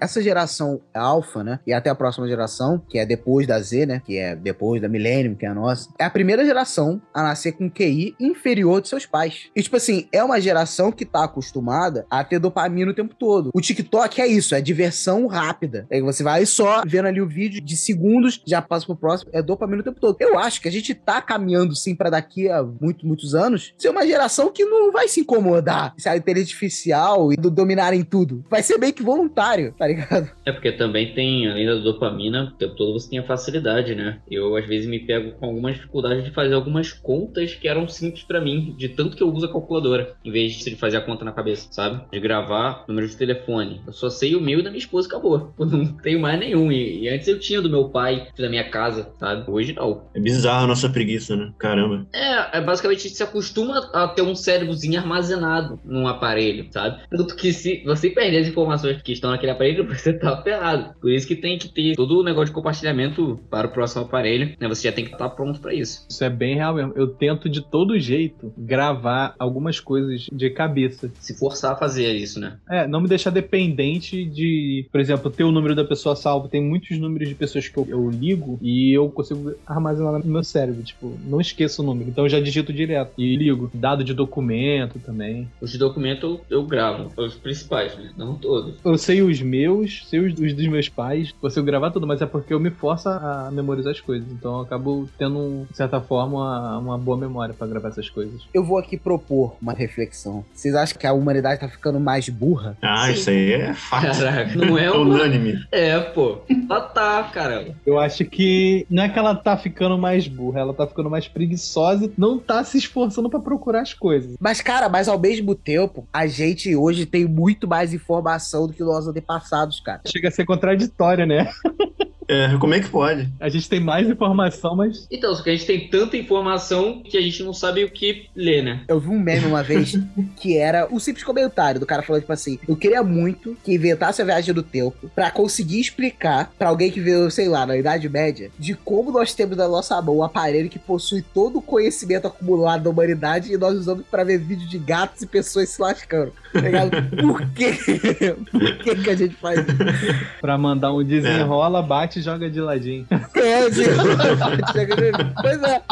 [0.06, 1.58] Essa geração alfa, né?
[1.66, 4.02] E até a próxima geração, que é depois da Z, né?
[4.06, 5.90] Que é depois da Millennium, que é a nossa.
[5.98, 9.50] É a primeira geração a nascer com QI inferior de seus pais.
[9.54, 13.50] E, tipo assim, é uma geração que tá acostumada a ter dopamina o tempo todo.
[13.52, 15.88] O TikTok é isso, é diversão rápida.
[15.90, 19.32] É que você vai só vendo ali o vídeo de segundos, já passa pro próximo,
[19.34, 20.16] é dopamina o tempo todo.
[20.20, 23.88] Eu acho que a gente tá caminhando, sim, pra daqui a muito, muitos anos, ser
[23.88, 28.44] uma geração que não vai se incomodar se a inteligência artificial e do dominarem tudo.
[28.48, 29.95] Vai ser meio que voluntário, tá ligado?
[30.44, 34.20] É porque também tem, além da dopamina, o tempo todo você tem a facilidade, né?
[34.30, 38.24] Eu, às vezes, me pego com algumas dificuldades de fazer algumas contas que eram simples
[38.24, 41.24] pra mim, de tanto que eu uso a calculadora, em vez de fazer a conta
[41.24, 42.02] na cabeça, sabe?
[42.10, 43.80] De gravar número de telefone.
[43.86, 45.54] Eu só sei o meu e da minha esposa e acabou.
[45.58, 46.70] Eu não tenho mais nenhum.
[46.70, 49.50] E, e antes eu tinha do meu pai, da minha casa, sabe?
[49.50, 50.04] Hoje não.
[50.14, 51.52] É bizarro a nossa preguiça, né?
[51.58, 52.06] Caramba.
[52.12, 57.00] É, é basicamente a gente se acostuma a ter um cérebrozinho armazenado num aparelho, sabe?
[57.10, 60.94] Tanto que se você perder as informações que estão naquele aparelho, você tá ferrado.
[61.00, 64.54] Por isso que tem que ter todo o negócio de compartilhamento para o próximo aparelho,
[64.60, 64.68] né?
[64.68, 66.06] Você já tem que estar pronto para isso.
[66.08, 66.92] Isso é bem real mesmo.
[66.96, 71.10] Eu tento de todo jeito gravar algumas coisas de cabeça.
[71.20, 72.58] Se forçar a fazer isso, né?
[72.68, 76.48] É, não me deixar dependente de, por exemplo, ter o número da pessoa salvo.
[76.48, 80.44] Tem muitos números de pessoas que eu, eu ligo e eu consigo armazenar no meu
[80.44, 80.82] cérebro.
[80.82, 82.08] Tipo, não esqueço o número.
[82.08, 83.70] Então eu já digito direto e ligo.
[83.72, 85.48] Dado de documento também.
[85.60, 88.10] Os de documento eu, eu gravo, os principais, né?
[88.16, 88.74] Não todos.
[88.84, 92.26] Eu sei os meus, sei os, os dos meus pais, consigo gravar tudo, mas é
[92.26, 94.30] porque eu me forço a memorizar as coisas.
[94.30, 98.42] Então eu acabo tendo, de certa forma, uma, uma boa memória pra gravar essas coisas.
[98.52, 100.44] Eu vou aqui propor uma reflexão.
[100.54, 102.76] Vocês acham que a humanidade tá ficando mais burra?
[102.82, 104.06] Ah, isso aí é fato.
[104.06, 105.00] Caraca, não é uma...
[105.00, 105.64] unânime.
[105.70, 106.38] É, pô.
[106.48, 107.74] Ela tá, cara.
[107.84, 111.28] Eu acho que não é que ela tá ficando mais burra, ela tá ficando mais
[111.28, 114.36] preguiçosa, não tá se esforçando pra procurar as coisas.
[114.40, 118.82] Mas, cara, mas ao mesmo tempo, a gente hoje tem muito mais informação do que
[118.82, 119.55] nossos antepassados.
[119.82, 120.02] Cara.
[120.06, 121.48] Chega a ser contraditório, né?
[122.28, 123.28] É, como é que pode?
[123.40, 125.06] A gente tem mais informação, mas.
[125.10, 128.28] Então, só que a gente tem tanta informação que a gente não sabe o que
[128.34, 128.84] ler, né?
[128.88, 129.98] Eu vi um meme uma vez
[130.36, 134.20] que era o simples comentário do cara falando, tipo assim, eu queria muito que inventasse
[134.20, 138.08] a viagem do tempo pra conseguir explicar pra alguém que veio, sei lá, na Idade
[138.08, 142.26] Média, de como nós temos na nossa mão um aparelho que possui todo o conhecimento
[142.26, 146.32] acumulado da humanidade e nós usamos pra ver vídeo de gatos e pessoas se lascando.
[146.52, 146.90] Tá ligado?
[147.20, 147.72] Por quê?
[148.50, 150.40] Por que, que a gente faz isso?
[150.40, 153.06] Pra mandar um desenrola, bate joga de ladinho.
[153.34, 153.84] É, assim,
[155.42, 155.82] pois é.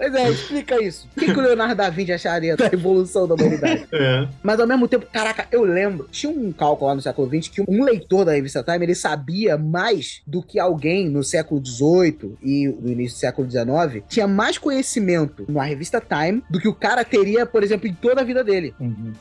[0.00, 1.06] Pois é, explica isso.
[1.14, 3.86] O que, que o Leonardo da Vinci acharia da evolução da humanidade?
[3.92, 4.26] É.
[4.42, 7.60] Mas ao mesmo tempo, caraca, eu lembro, tinha um cálculo lá no século XX que
[7.68, 12.68] um leitor da revista Time, ele sabia mais do que alguém no século XVIII e
[12.68, 17.04] no início do século XIX, tinha mais conhecimento na revista Time do que o cara
[17.04, 18.74] teria, por exemplo, em toda a vida dele.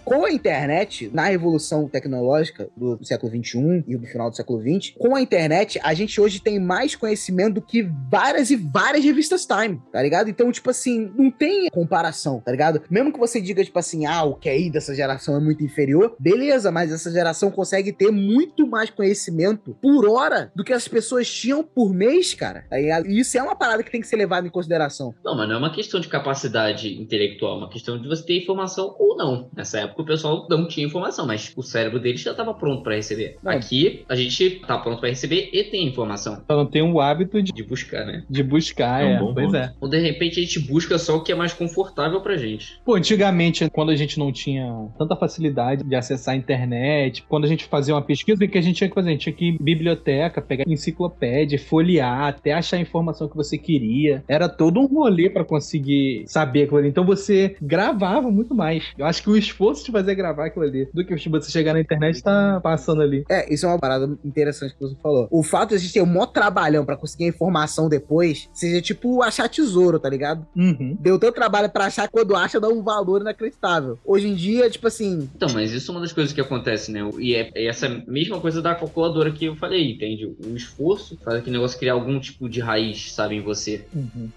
[0.05, 4.93] Com a internet, na revolução tecnológica do século XXI e do final do século XX,
[4.97, 9.45] com a internet, a gente hoje tem mais conhecimento do que várias e várias revistas
[9.45, 10.29] Time, tá ligado?
[10.29, 12.81] Então, tipo assim, não tem comparação, tá ligado?
[12.89, 16.71] Mesmo que você diga, tipo assim, ah, o QI dessa geração é muito inferior, beleza,
[16.71, 21.63] mas essa geração consegue ter muito mais conhecimento por hora do que as pessoas tinham
[21.63, 22.79] por mês, cara, tá?
[22.79, 25.13] E isso é uma parada que tem que ser levada em consideração.
[25.23, 28.37] Não, mas não é uma questão de capacidade intelectual, é uma questão de você ter
[28.41, 29.49] informação ou não.
[29.55, 32.95] Nessa época o pessoal não tinha informação, mas o cérebro deles já estava pronto para
[32.95, 33.37] receber.
[33.43, 33.51] Não.
[33.51, 36.41] Aqui a gente tá pronto para receber e tem informação.
[36.49, 38.23] Só não tem o hábito de, De buscar, né?
[38.29, 39.19] de buscar, É um é.
[39.19, 39.57] bom pois ponto.
[39.57, 39.73] é.
[39.81, 42.79] Ou de repente a gente busca só o que é mais confortável pra gente.
[42.85, 47.47] Pô, antigamente, quando a gente não tinha tanta facilidade de acessar a internet, quando a
[47.47, 49.09] gente fazia uma pesquisa, o que a gente tinha que fazer?
[49.09, 53.35] A gente tinha que ir em biblioteca, pegar enciclopédia, folhear, até achar a informação que
[53.35, 54.23] você queria.
[54.27, 56.89] Era todo um rolê pra conseguir saber aquilo ali.
[56.89, 58.85] Então você gravava muito mais.
[58.97, 61.81] Eu acho que o esforço de fazer gravar aquilo ali, do que você chegar na
[61.81, 63.23] internet e tá passando ali.
[63.29, 65.27] É, isso é uma parada interessante que você falou.
[65.31, 68.81] O fato de a gente ter um maior trabalhão pra conseguir a informação depois, seja
[68.81, 70.45] tipo achar tesouro, tá ligado?
[70.55, 70.97] Uhum.
[70.99, 73.97] Deu tanto trabalho pra achar que quando acha dá um valor inacreditável.
[74.05, 77.07] Hoje em dia, tipo assim, Então, mas isso é uma das coisas que acontece, né?
[77.19, 80.25] E é, é essa mesma coisa da calculadora que eu falei, entende?
[80.25, 83.85] O esforço faz aquele negócio criar algum tipo de raiz, sabe, em você.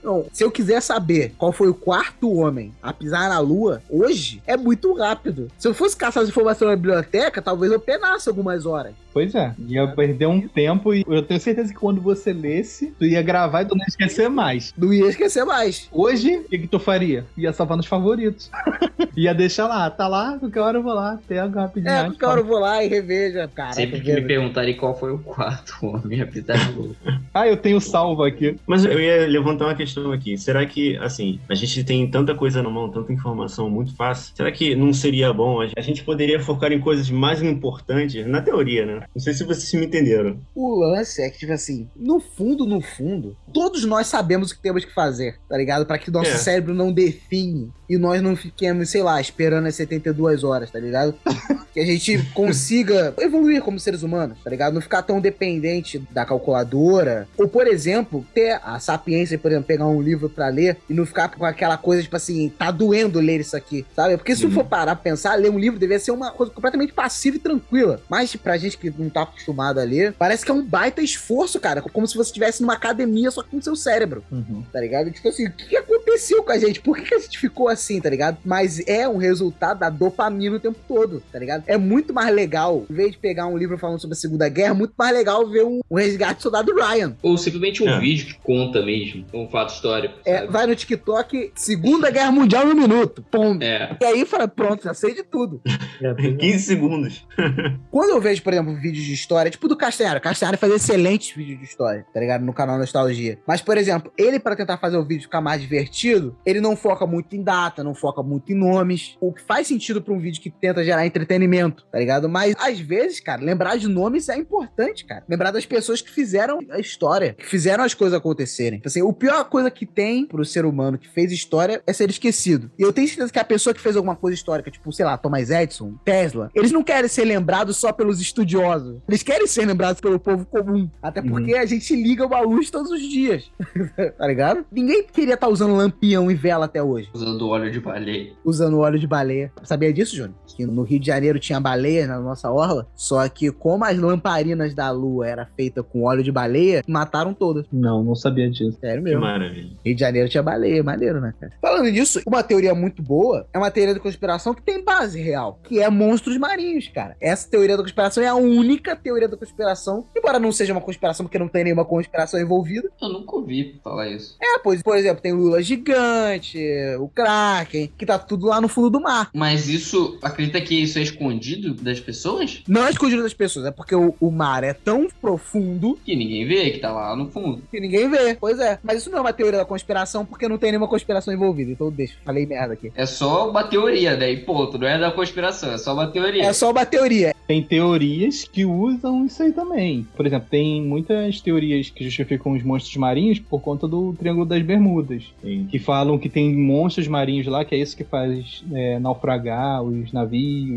[0.03, 4.43] Não, se eu quiser saber qual foi o quarto homem a pisar na lua, hoje
[4.47, 5.49] é muito rápido.
[5.59, 8.93] Se eu fosse caçar as informações na biblioteca, talvez eu penasse algumas horas.
[9.13, 13.05] Pois é, ia perder um tempo e eu tenho certeza que quando você lesse, tu
[13.05, 14.73] ia gravar e tu não ia esquecer mais.
[14.77, 15.89] Não ia esquecer mais.
[16.03, 17.25] Hoje, o que, que tu faria?
[17.39, 18.51] Ia salvar nos favoritos.
[19.17, 21.93] ia deixar lá, tá lá, qualquer hora eu vou lá, pego rapidinho.
[21.93, 23.49] É, qualquer hora eu vou lá e reveja.
[23.55, 26.97] Caraca, Sempre que me perguntarem qual foi o quarto homem na lua.
[27.33, 28.59] Ah, eu tenho salvo aqui.
[28.67, 30.37] Mas eu ia levantar uma questão aqui.
[30.37, 34.35] Será que, assim, a gente tem tanta coisa na mão, tanta informação muito fácil.
[34.35, 35.61] Será que não seria bom?
[35.61, 39.03] A gente poderia focar em coisas mais importantes, na teoria, né?
[39.15, 40.37] Não sei se vocês me entenderam.
[40.53, 44.63] O lance é que, tipo assim, no fundo, no fundo, todos nós sabemos o que
[44.63, 45.82] temos que fazer, tá ligado?
[45.87, 46.37] Pra que o nosso É.
[46.37, 51.15] cérebro não define e nós não fiquemos, sei lá, esperando as 72 horas, tá ligado?
[51.73, 54.75] que a gente consiga evoluir como seres humanos, tá ligado?
[54.75, 57.27] Não ficar tão dependente da calculadora.
[57.37, 61.05] Ou, por exemplo, ter a sapiência, por exemplo, pegar um livro pra ler e não
[61.07, 64.17] ficar com aquela coisa, tipo assim, tá doendo ler isso aqui, sabe?
[64.17, 64.53] Porque se Uhum.
[64.53, 68.01] for parar pra pensar, ler um livro deveria ser uma coisa completamente passiva e tranquila.
[68.09, 71.59] Mas pra gente que não tá acostumado a ler, parece que é um baita esforço,
[71.61, 71.81] cara.
[71.83, 74.63] Como se você estivesse numa academia só com o seu cérebro Uhum.
[74.73, 75.11] tá ligado?
[75.11, 75.72] Tipo assim, o que
[76.13, 76.81] aconteceu com a gente?
[76.81, 78.39] Por que, que a gente ficou assim, tá ligado?
[78.45, 81.65] Mas é um resultado da dopamina o tempo todo, tá ligado?
[81.67, 84.71] É muito mais legal, em vez de pegar um livro falando sobre a Segunda Guerra,
[84.71, 87.17] é muito mais legal ver um, um resgate do soldado Ryan.
[87.23, 87.99] Ou simplesmente um É.
[87.99, 90.15] vídeo que conta mesmo, um fato histórico.
[90.25, 90.53] É, sabe?
[90.53, 93.25] vai no TikTok, Segunda Guerra Mundial no minuto.
[93.31, 93.59] Pum.
[93.61, 93.97] É.
[94.01, 95.61] E aí fala, pronto, já sei de tudo.
[96.39, 97.27] 15 segundos.
[97.91, 101.35] Quando eu vejo, por exemplo, vídeos de história, tipo do Castanhari, o Castanhari faz excelentes
[101.35, 102.45] vídeos de história, tá ligado?
[102.45, 103.39] No canal Nostalgia.
[103.47, 106.02] Mas, por exemplo, ele, pra tentar fazer o vídeo ficar mais divertido,
[106.47, 109.17] ele não foca muito em data, não foca muito em nomes.
[109.21, 112.29] O que faz sentido pra um vídeo que tenta gerar entretenimento, tá ligado?
[112.29, 115.25] Mas, às vezes, cara, lembrar de nomes é importante, cara.
[115.29, 118.79] Lembrar das pessoas que fizeram a história, que fizeram as coisas acontecerem.
[118.79, 122.11] Então, Assim, o pior coisa que tem pro ser humano que fez história é ser
[122.11, 122.71] esquecido.
[122.79, 125.17] E eu tenho certeza que a pessoa que fez alguma coisa histórica, tipo, sei lá,
[125.17, 129.01] Thomas Edison, Tesla, eles não querem ser lembrados só pelos estudiosos.
[129.09, 130.91] Eles querem ser lembrados pelo povo comum.
[131.03, 133.51] Até porque a gente liga uma luz todos os dias.
[134.19, 134.67] tá ligado?
[134.71, 137.09] Ninguém queria estar usando lampião e vela até hoje?
[137.13, 138.33] Usando óleo de baleia.
[138.45, 139.53] Usando óleo de baleia.
[139.63, 140.35] Sabia disso, Júnior?
[140.55, 144.75] Que no Rio de Janeiro tinha baleia na nossa orla, só que como as lamparinas
[144.75, 147.65] da lua era feita com óleo de baleia, mataram todas.
[147.73, 148.79] Não, não sabia disso.
[148.81, 149.21] Sério Que mesmo.
[149.21, 149.71] maravilha.
[149.85, 151.53] Rio de Janeiro tinha baleia, maneiro, né, cara?
[151.61, 155.59] Falando nisso, uma teoria muito boa é uma teoria da conspiração que tem base real,
[155.63, 157.17] que é monstros marinhos, cara.
[157.21, 161.25] Essa teoria da conspiração é a única teoria da conspiração, embora não seja uma conspiração
[161.27, 162.89] porque não tem nenhuma conspiração envolvida.
[163.01, 164.37] Eu nunca ouvi falar isso.
[164.41, 166.59] É, pois, por exemplo, tem o Lula gigante,
[166.99, 169.31] o Kraken, que tá tudo lá no fundo do mar.
[169.35, 170.19] Mas isso,
[170.53, 172.63] acredita que isso é escondido das pessoas?
[172.69, 176.47] Não é escondido das pessoas, é porque o, o mar é tão profundo Que ninguém
[176.47, 177.63] vê, que tá lá no fundo.
[177.71, 178.37] que ninguém vê.
[178.39, 178.79] Pois é.
[178.83, 181.71] Mas isso não é uma teoria da conspiração porque não tem nenhuma conspiração envolvida.
[181.71, 182.93] Então deixa, falei merda aqui.
[182.95, 184.31] É só uma teoria, né?
[184.31, 184.79] E ponto.
[184.79, 186.45] Não é da conspiração, é só uma teoria.
[186.45, 187.35] É só uma teoria.
[187.47, 190.07] Tem teorias que usam isso aí também.
[190.17, 194.63] Por exemplo, tem muitas teorias que justificam os monstros marinhos por conta do Triângulo das
[194.63, 195.25] Bermudas.
[195.43, 195.67] Sim.
[195.71, 200.13] Que falam que tem monstros marinhos lá, que é isso que faz é, naufragar os
[200.13, 200.32] navios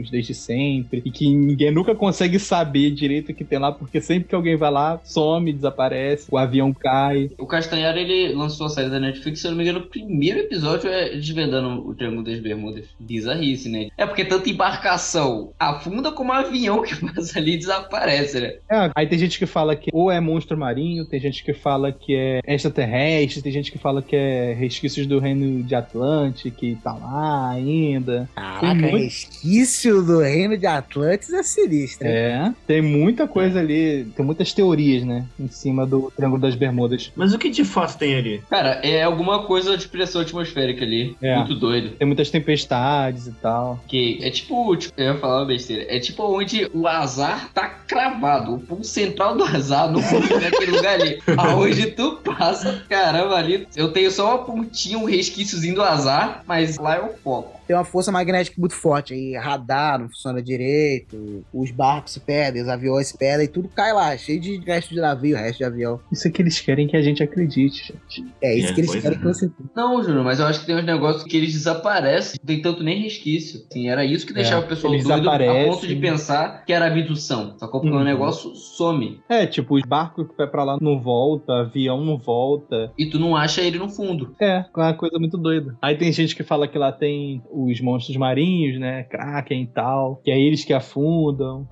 [0.10, 1.02] desde sempre.
[1.06, 4.56] E que ninguém nunca consegue saber direito o que tem lá, porque sempre que alguém
[4.56, 7.30] vai lá, some, desaparece, o avião cai.
[7.38, 10.40] O Castanhari, ele lançou a série da Netflix, se eu não me engano, o primeiro
[10.40, 12.86] episódio é desvendando o Triângulo das Bermudas.
[13.00, 13.90] Bizarrice, né?
[13.98, 18.56] É porque tanto embarcação afunda como avião que passa ali desaparece, né?
[18.70, 21.92] É, aí tem gente que fala que ou é monstro marinho, tem gente que fala
[21.92, 26.76] que é extraterrestre, tem gente que fala que é resquícios do reino de Atlante, que
[26.84, 28.30] tá lá ainda.
[28.36, 29.16] Caraca, Tem muito-
[29.46, 32.08] resquício do reino de Atlantis é sinistro.
[32.08, 32.14] hein?
[32.14, 37.12] É, tem muita coisa ali, tem muitas teorias, né, em cima do Triângulo das Bermudas.
[37.16, 38.42] Mas o que de fato tem ali?
[38.50, 41.16] Cara, é alguma coisa de pressão atmosférica ali.
[41.22, 41.38] É.
[41.38, 41.90] Muito doido.
[41.92, 43.80] Tem muitas tempestades e tal.
[43.88, 45.86] Que é tipo, tipo, eu ia falar uma besteira.
[45.88, 48.56] É tipo onde o azar tá cravado.
[48.56, 51.20] O ponto central do azar no fundo naquele lugar ali.
[51.38, 53.68] Aonde tu passa, caramba, ali.
[53.76, 57.55] Eu tenho só uma pontinha, um resquíciozinho do azar, mas lá é o foco.
[57.68, 59.14] Tem uma força magnética muito forte.
[59.14, 63.94] Aí radar não funciona direito, os barcos se perdem, os aviões se perdem, tudo cai
[63.94, 66.00] lá, cheio de resto de navio, resto de avião.
[66.12, 68.26] Isso é que eles querem que a gente acredite, gente.
[68.42, 69.20] É isso É, que eles querem é.
[69.20, 69.50] que você.
[69.76, 72.40] Não, Júnior, mas eu acho que tem uns negócios que eles desaparecem.
[72.42, 73.64] Não tem tanto nem resquício.
[73.70, 75.72] Assim, era isso que deixava É, o pessoal eles doido a desaparecem.
[75.72, 77.56] ponto de pensar que era abdução.
[77.58, 78.04] Só que o Uhum.
[78.04, 79.20] negócio some.
[79.30, 82.92] É, tipo, os barcos que vai pra lá não volta, avião não volta.
[82.98, 84.36] E tu não acha ele no fundo.
[84.40, 85.76] É, é uma coisa muito doida.
[85.82, 90.22] Aí tem gente que fala que lá tem os monstros marinhos, né, Kraken e tal,
[90.24, 91.68] que é eles que afundam.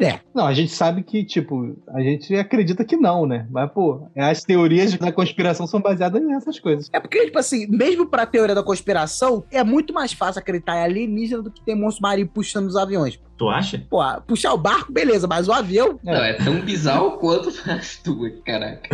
[0.00, 0.20] É.
[0.34, 3.46] Não, a gente sabe que, tipo, a gente acredita que não, né?
[3.50, 6.88] Mas, pô, as teorias da conspiração são baseadas nessas coisas.
[6.92, 10.84] É porque, tipo assim, mesmo pra teoria da conspiração, é muito mais fácil acreditar em
[10.84, 13.18] alienígena do que ter monstro marinho puxando os aviões.
[13.38, 13.80] Tu acha?
[13.88, 15.98] Pô, puxar o barco, beleza, mas o avião.
[16.02, 18.88] Não, é tão bizarro quanto as tuas, caraca.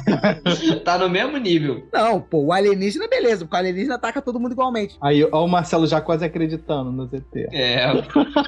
[0.84, 1.86] tá no mesmo nível.
[1.92, 4.96] Não, pô, o alienígena, beleza, porque o alienígena ataca todo mundo igualmente.
[5.02, 7.48] Aí, ó, o Marcelo já quase acreditando no ZT.
[7.52, 7.86] É,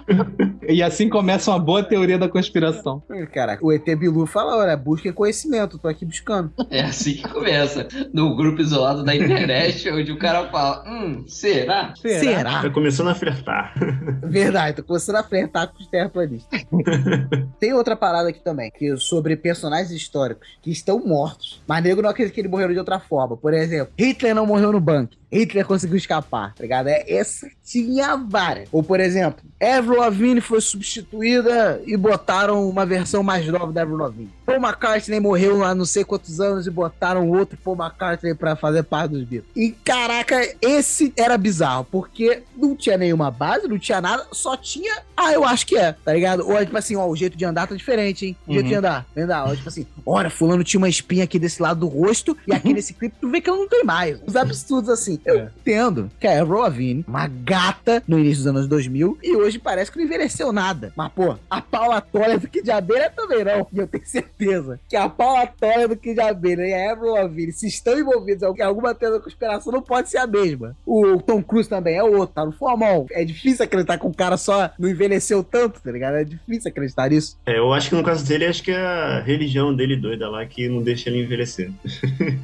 [0.69, 3.03] E assim começa uma boa teoria da conspiração.
[3.33, 6.51] Caraca, o ET Bilu fala, olha, busquem conhecimento, tô aqui buscando.
[6.71, 7.87] é assim que começa.
[8.15, 11.93] No grupo isolado da internet, onde o cara fala, hum, será?
[11.97, 12.63] Será?
[12.63, 13.75] Tá começando a flertar.
[14.23, 16.67] Verdade, tô começando a flertar com os terraplanistas.
[17.59, 22.03] Tem outra parada aqui também, que é sobre personagens históricos que estão mortos, mas nego
[22.03, 23.37] não acredita que eles morreram de outra forma.
[23.37, 25.20] Por exemplo, Hitler não morreu no banco.
[25.33, 26.89] Hitler conseguiu escapar, tá ligado?
[26.89, 28.69] É, essa tinha várias.
[28.73, 33.97] Ou, por exemplo, Avril Lavigne foi substituída e botaram uma versão mais nova da Avril
[33.99, 34.31] Lavigne.
[34.45, 38.83] Paul McCartney morreu há não sei quantos anos e botaram outro Paul McCartney pra fazer
[38.83, 39.51] parte dos Beatles.
[39.55, 45.03] E, caraca, esse era bizarro, porque não tinha nenhuma base, não tinha nada, só tinha,
[45.17, 46.49] ah, eu acho que é, tá ligado?
[46.49, 48.37] Ou, tipo assim, ó, o jeito de andar tá diferente, hein?
[48.47, 48.69] O jeito Uhum.
[48.71, 51.87] de andar, andar, ó, tipo assim, olha, fulano tinha uma espinha aqui desse lado do
[51.87, 54.19] rosto e aqui nesse clipe tu vê que ela não tem mais.
[54.27, 55.20] Os absurdos assim.
[55.25, 55.49] Eu É.
[55.61, 59.91] entendo que a Avril Lavigne, uma gata no início dos anos 2000 e hoje parece
[59.91, 60.93] que não envelheceu nada.
[60.97, 63.67] Mas, pô, a Paula Toller do Kid Abelha também não.
[63.73, 67.53] E eu tenho certeza que a Paula Toller do Kid Abelha e a Avril Lavigne,
[67.53, 70.77] se estão envolvidos em alguma teoria da conspiração, não pode ser a mesma.
[70.87, 73.07] O Tom Cruise também é outro, tá no formal.
[73.11, 76.15] É difícil acreditar que o cara só não envelheceu tanto, tá ligado?
[76.17, 77.37] É difícil acreditar nisso.
[77.47, 80.45] É, eu acho que no caso dele, acho que é a religião dele doida lá
[80.47, 81.71] que não deixa ele envelhecer.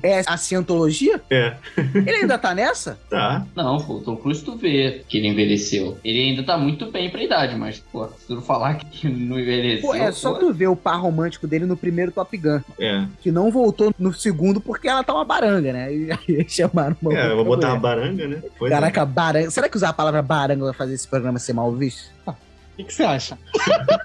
[0.02, 1.20] É a cientologia?
[1.30, 1.54] É,
[1.94, 2.65] Ele ainda tá nessa?
[3.10, 3.46] Tá.
[3.54, 5.98] Não, pô, o Tom Cruise tu vê que ele envelheceu.
[6.04, 9.88] Ele ainda tá muito bem pra idade, mas, pô, se tu falar que não envelheceu.
[9.88, 12.60] Pô, é só pô, tu ver o par romântico dele no primeiro Top Gun.
[12.78, 13.04] É.
[13.20, 15.94] que não voltou no segundo porque ela tá uma baranga, né?
[15.94, 17.96] E aí chamaram uma É, eu vou botar uma mulher.
[17.96, 18.42] baranga, né?
[18.58, 18.74] Pois é.
[18.74, 19.50] Caraca, baranga.
[19.50, 22.10] Será que usar a palavra baranga vai fazer esse programa ser mal visto?
[22.26, 23.38] O que, que você acha?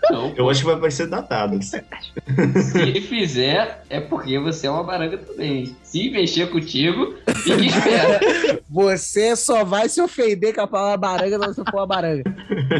[0.09, 1.59] Não, Eu acho que vai parecer datado.
[1.62, 1.84] se
[2.80, 5.76] ele fizer, é porque você é uma baranga também.
[5.91, 8.63] Se mexer contigo, fique esperto.
[8.71, 12.23] Você só vai se ofender com a palavra baranga se você for uma baranga.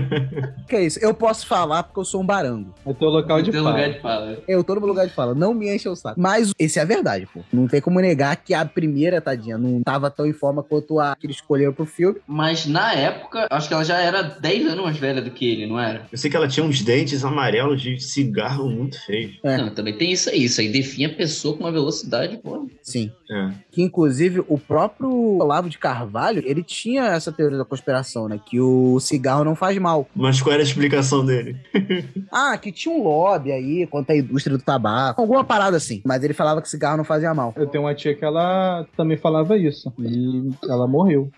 [0.70, 0.98] que é isso?
[1.02, 2.74] Eu posso falar porque eu sou um barango.
[2.86, 3.70] É teu local de fala.
[3.72, 4.38] lugar de fala.
[4.48, 5.36] Eu tô no meu lugar de fala.
[5.36, 6.18] Não me enche o saco.
[6.18, 7.42] Mas esse é a verdade, pô.
[7.52, 11.14] Não tem como negar que a primeira, tadinha, não tava tão em forma quanto a
[11.18, 12.22] que ele escolheu pro filme.
[12.26, 15.68] Mas na época, acho que ela já era 10 anos mais velha do que ele,
[15.68, 16.08] não era?
[16.10, 19.38] Eu sei que ela tinha uns dentes amarelos de cigarro muito feios.
[19.44, 19.58] É.
[19.58, 20.46] Não, também tem isso aí.
[20.46, 22.70] Isso aí define a pessoa com uma velocidade, pô.
[22.82, 23.01] Sim.
[23.02, 23.12] assim.
[23.32, 23.50] É.
[23.72, 25.10] Que inclusive o próprio
[25.40, 28.40] Olavo de Carvalho, ele tinha essa teoria da conspiração, né?
[28.46, 30.08] Que o cigarro não faz mal.
[30.14, 31.56] Mas qual era a explicação dele?
[32.32, 35.20] Ah, que tinha um lobby aí contra a indústria do tabaco.
[35.22, 36.02] Alguma parada assim.
[36.06, 37.54] Mas ele falava que cigarro não fazia mal.
[37.58, 39.92] Eu tenho uma tia que ela também falava isso.
[40.00, 41.30] E ela morreu.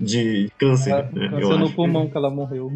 [0.00, 1.26] De câncer, Ela- né?
[1.26, 1.74] Eu Câncer no acho.
[1.74, 2.72] pulmão que ela morreu.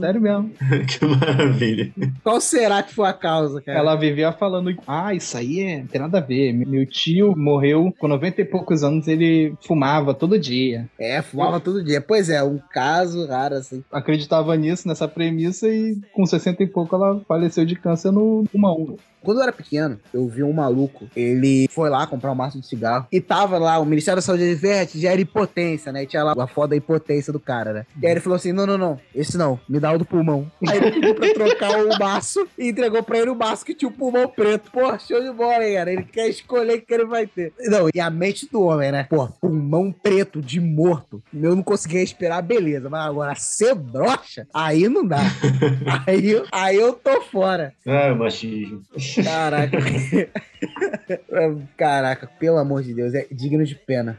[0.00, 0.50] Sério mesmo.
[0.88, 1.92] que maravilha.
[2.22, 3.78] Qual será que foi a causa, cara?
[3.78, 6.52] Ela vivia falando, ah, isso aí é, não tem nada a ver.
[6.52, 10.88] Meu tio morreu com 90 e poucos anos, ele fumava todo dia.
[10.98, 12.00] É, fumava todo dia.
[12.00, 13.82] Pois é, um caso raro assim.
[13.90, 18.96] Acreditava nisso, nessa premissa, e com 60 e pouco ela faleceu de câncer no pulmão.
[19.22, 21.08] Quando eu era pequeno, eu vi um maluco.
[21.14, 23.06] Ele foi lá comprar um maço de cigarro.
[23.12, 26.02] E tava lá, o Ministério da Saúde Verde já era impotência, né?
[26.02, 27.86] E tinha lá a foda da impotência do cara, né?
[28.00, 30.50] E aí ele falou assim: não, não, não, esse não, me dá o do pulmão.
[30.66, 33.88] Aí ele pediu pra trocar o maço e entregou pra ele o maço que tinha
[33.88, 34.70] o pulmão preto.
[34.70, 35.92] Pô, show de bola, hein, cara?
[35.92, 37.52] Ele quer escolher o que ele vai ter.
[37.60, 39.04] Não, e a mente do homem, né?
[39.04, 41.22] Pô, pulmão preto de morto.
[41.34, 42.88] Eu não conseguia respirar, beleza.
[42.88, 45.20] Mas agora ser broxa, aí não dá.
[46.06, 47.72] aí, aí eu tô fora.
[47.86, 48.82] Ah, machismo.
[49.14, 49.78] Caraca.
[51.76, 54.18] Caraca, pelo amor de Deus, é digno de pena.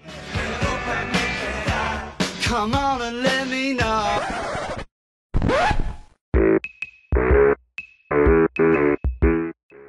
[2.48, 4.42] Come on and let me know.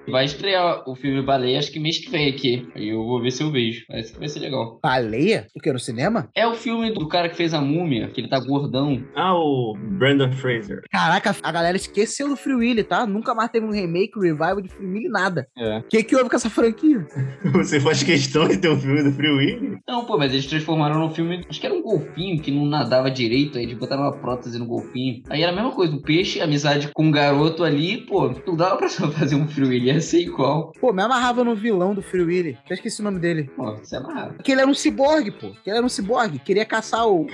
[0.09, 2.69] Vai estrear o filme Baleia, acho que mês que vem aqui.
[2.75, 3.85] Aí eu vou ver se eu vejo.
[3.87, 4.81] Parece que vai ser legal.
[4.83, 5.47] Baleia?
[5.55, 6.29] O que, no cinema?
[6.35, 9.03] É o filme do cara que fez a múmia, que ele tá gordão.
[9.15, 10.83] Ah, o Brandon Fraser.
[10.91, 13.07] Caraca, a galera esqueceu do Free Willy, tá?
[13.07, 15.47] Nunca mais teve um remake, um revival de Free Willy, nada.
[15.57, 15.79] É.
[15.79, 17.07] O que que houve com essa franquia?
[17.53, 19.79] Você faz questão de ter um filme do Free Willy?
[19.87, 21.45] Não, pô, mas eles transformaram no filme.
[21.49, 23.59] Acho que era um golfinho que não nadava direito.
[23.59, 25.23] Aí eles botaram uma prótese no golfinho.
[25.29, 28.77] Aí era a mesma coisa, o peixe, amizade com um garoto ali, pô, não dava
[28.77, 30.73] pra só fazer um Free Willy, ia ser igual.
[30.81, 32.59] Pô, me amarrava no vilão do Free Willy.
[32.69, 33.51] Já esqueci o nome dele.
[33.57, 34.35] Pô, você é amarrado.
[34.43, 35.51] Que ele era um ciborgue, pô.
[35.63, 36.39] Que ele era um ciborgue.
[36.39, 37.23] Queria caçar o.
[37.23, 37.27] o-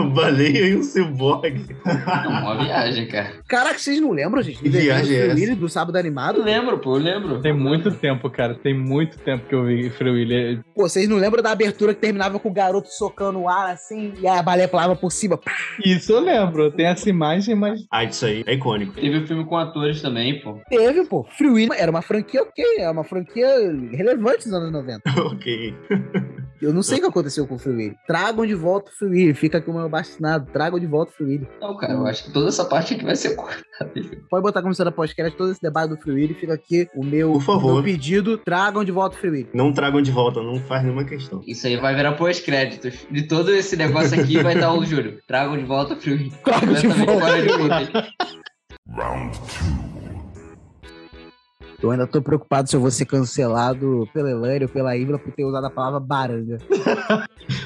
[0.00, 1.76] Uma baleia e um ciborgue.
[1.84, 3.32] Não, uma viagem, cara.
[3.48, 4.58] Caraca, vocês não lembram, gente?
[4.62, 5.56] Que viagem é essa?
[5.56, 6.42] Do sábado Eu animado?
[6.42, 7.40] lembro, pô, eu lembro.
[7.40, 8.54] Tem muito tempo, cara.
[8.54, 10.60] Tem muito tempo que eu vi Free Willy.
[10.74, 14.12] Pô, vocês não lembram da abertura que terminava com o garoto socando o ar assim
[14.20, 15.36] e a baleia pulava por cima?
[15.36, 15.52] Pá!
[15.84, 16.70] Isso eu lembro.
[16.70, 18.92] Tem essa imagem, mas Ah, isso aí é icônico.
[18.94, 20.58] Teve o filme com atores também, pô.
[20.68, 21.24] Teve, pô.
[21.36, 23.48] Free Willy era uma franquia ok, é uma franquia
[23.92, 25.02] relevante nos anos 90.
[25.20, 25.74] ok.
[26.60, 27.96] Eu não sei o que aconteceu com o Free Willy.
[28.06, 29.34] Tragam de volta o Free Willy.
[29.34, 30.46] Fica aqui o meu bastinado.
[30.52, 31.48] Tragam de volta o Free Willy.
[31.60, 33.62] Não, cara, eu acho que toda essa parte aqui vai ser cortada.
[34.30, 36.34] Pode botar como cena pós-crédito todo esse debate do Free Willy.
[36.34, 37.74] Fica aqui o meu, Por favor.
[37.74, 38.38] meu pedido.
[38.38, 39.48] Tragam de volta o Free Willy.
[39.52, 41.42] Não tragam de volta, não faz nenhuma questão.
[41.46, 43.06] Isso aí vai virar pós-créditos.
[43.10, 45.18] De todo esse negócio aqui vai estar o Júlio.
[45.26, 46.32] Tragam de volta o Free Willy.
[46.44, 48.08] Tragam de Completamente volta.
[48.88, 49.91] Round two.
[51.82, 55.32] Eu ainda tô preocupado se eu vou ser cancelado pela Elaine ou pela Ibra por
[55.32, 56.58] ter usado a palavra baranga.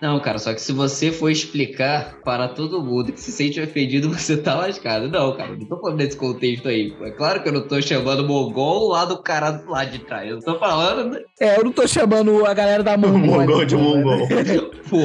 [0.00, 4.10] Não, cara, só que se você for explicar para todo mundo que se sente ofendido,
[4.12, 5.08] você tá lascado.
[5.08, 6.94] Não, cara, não tô falando desse contexto aí.
[7.02, 10.28] É claro que eu não tô chamando mongol lá do cara lá de trás.
[10.28, 11.20] Eu tô falando, né?
[11.40, 13.46] É, eu não tô chamando a galera da Mongólia.
[13.46, 14.28] Mongol de pô, mongol.
[14.90, 14.98] pô.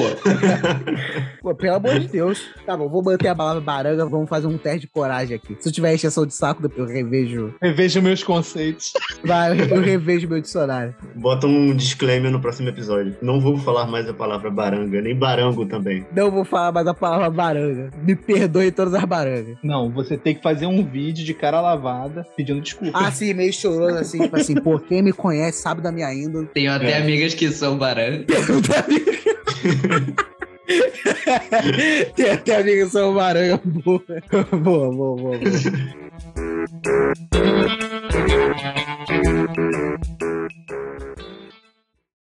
[1.42, 2.42] Pô, pelo amor de Deus.
[2.66, 5.56] Tá bom, vou manter a palavra baranga, vamos fazer um teste de coragem aqui.
[5.60, 7.54] Se eu tiver exceção de saco, depois eu revejo.
[7.62, 8.92] revejo meus conceitos.
[9.24, 10.96] Vai, eu revejo meu dicionário.
[11.16, 13.16] Bota um disclaimer no próximo episódio.
[13.22, 16.05] Não vou falar mais a palavra baranga, nem barango também.
[16.15, 17.89] Não vou falar mais a palavra baranga.
[18.03, 19.57] Me perdoe todas as barangas.
[19.63, 22.97] Não, você tem que fazer um vídeo de cara lavada pedindo desculpa.
[22.97, 26.47] Ah, sim, meio choroso assim, tipo assim, pô, quem me conhece sabe da minha índole.
[26.53, 28.25] Tenho até amigas que são baranga.
[32.15, 33.99] Tem até amiga que são baranga boa.
[34.30, 35.39] Boa, boa, boa, boa.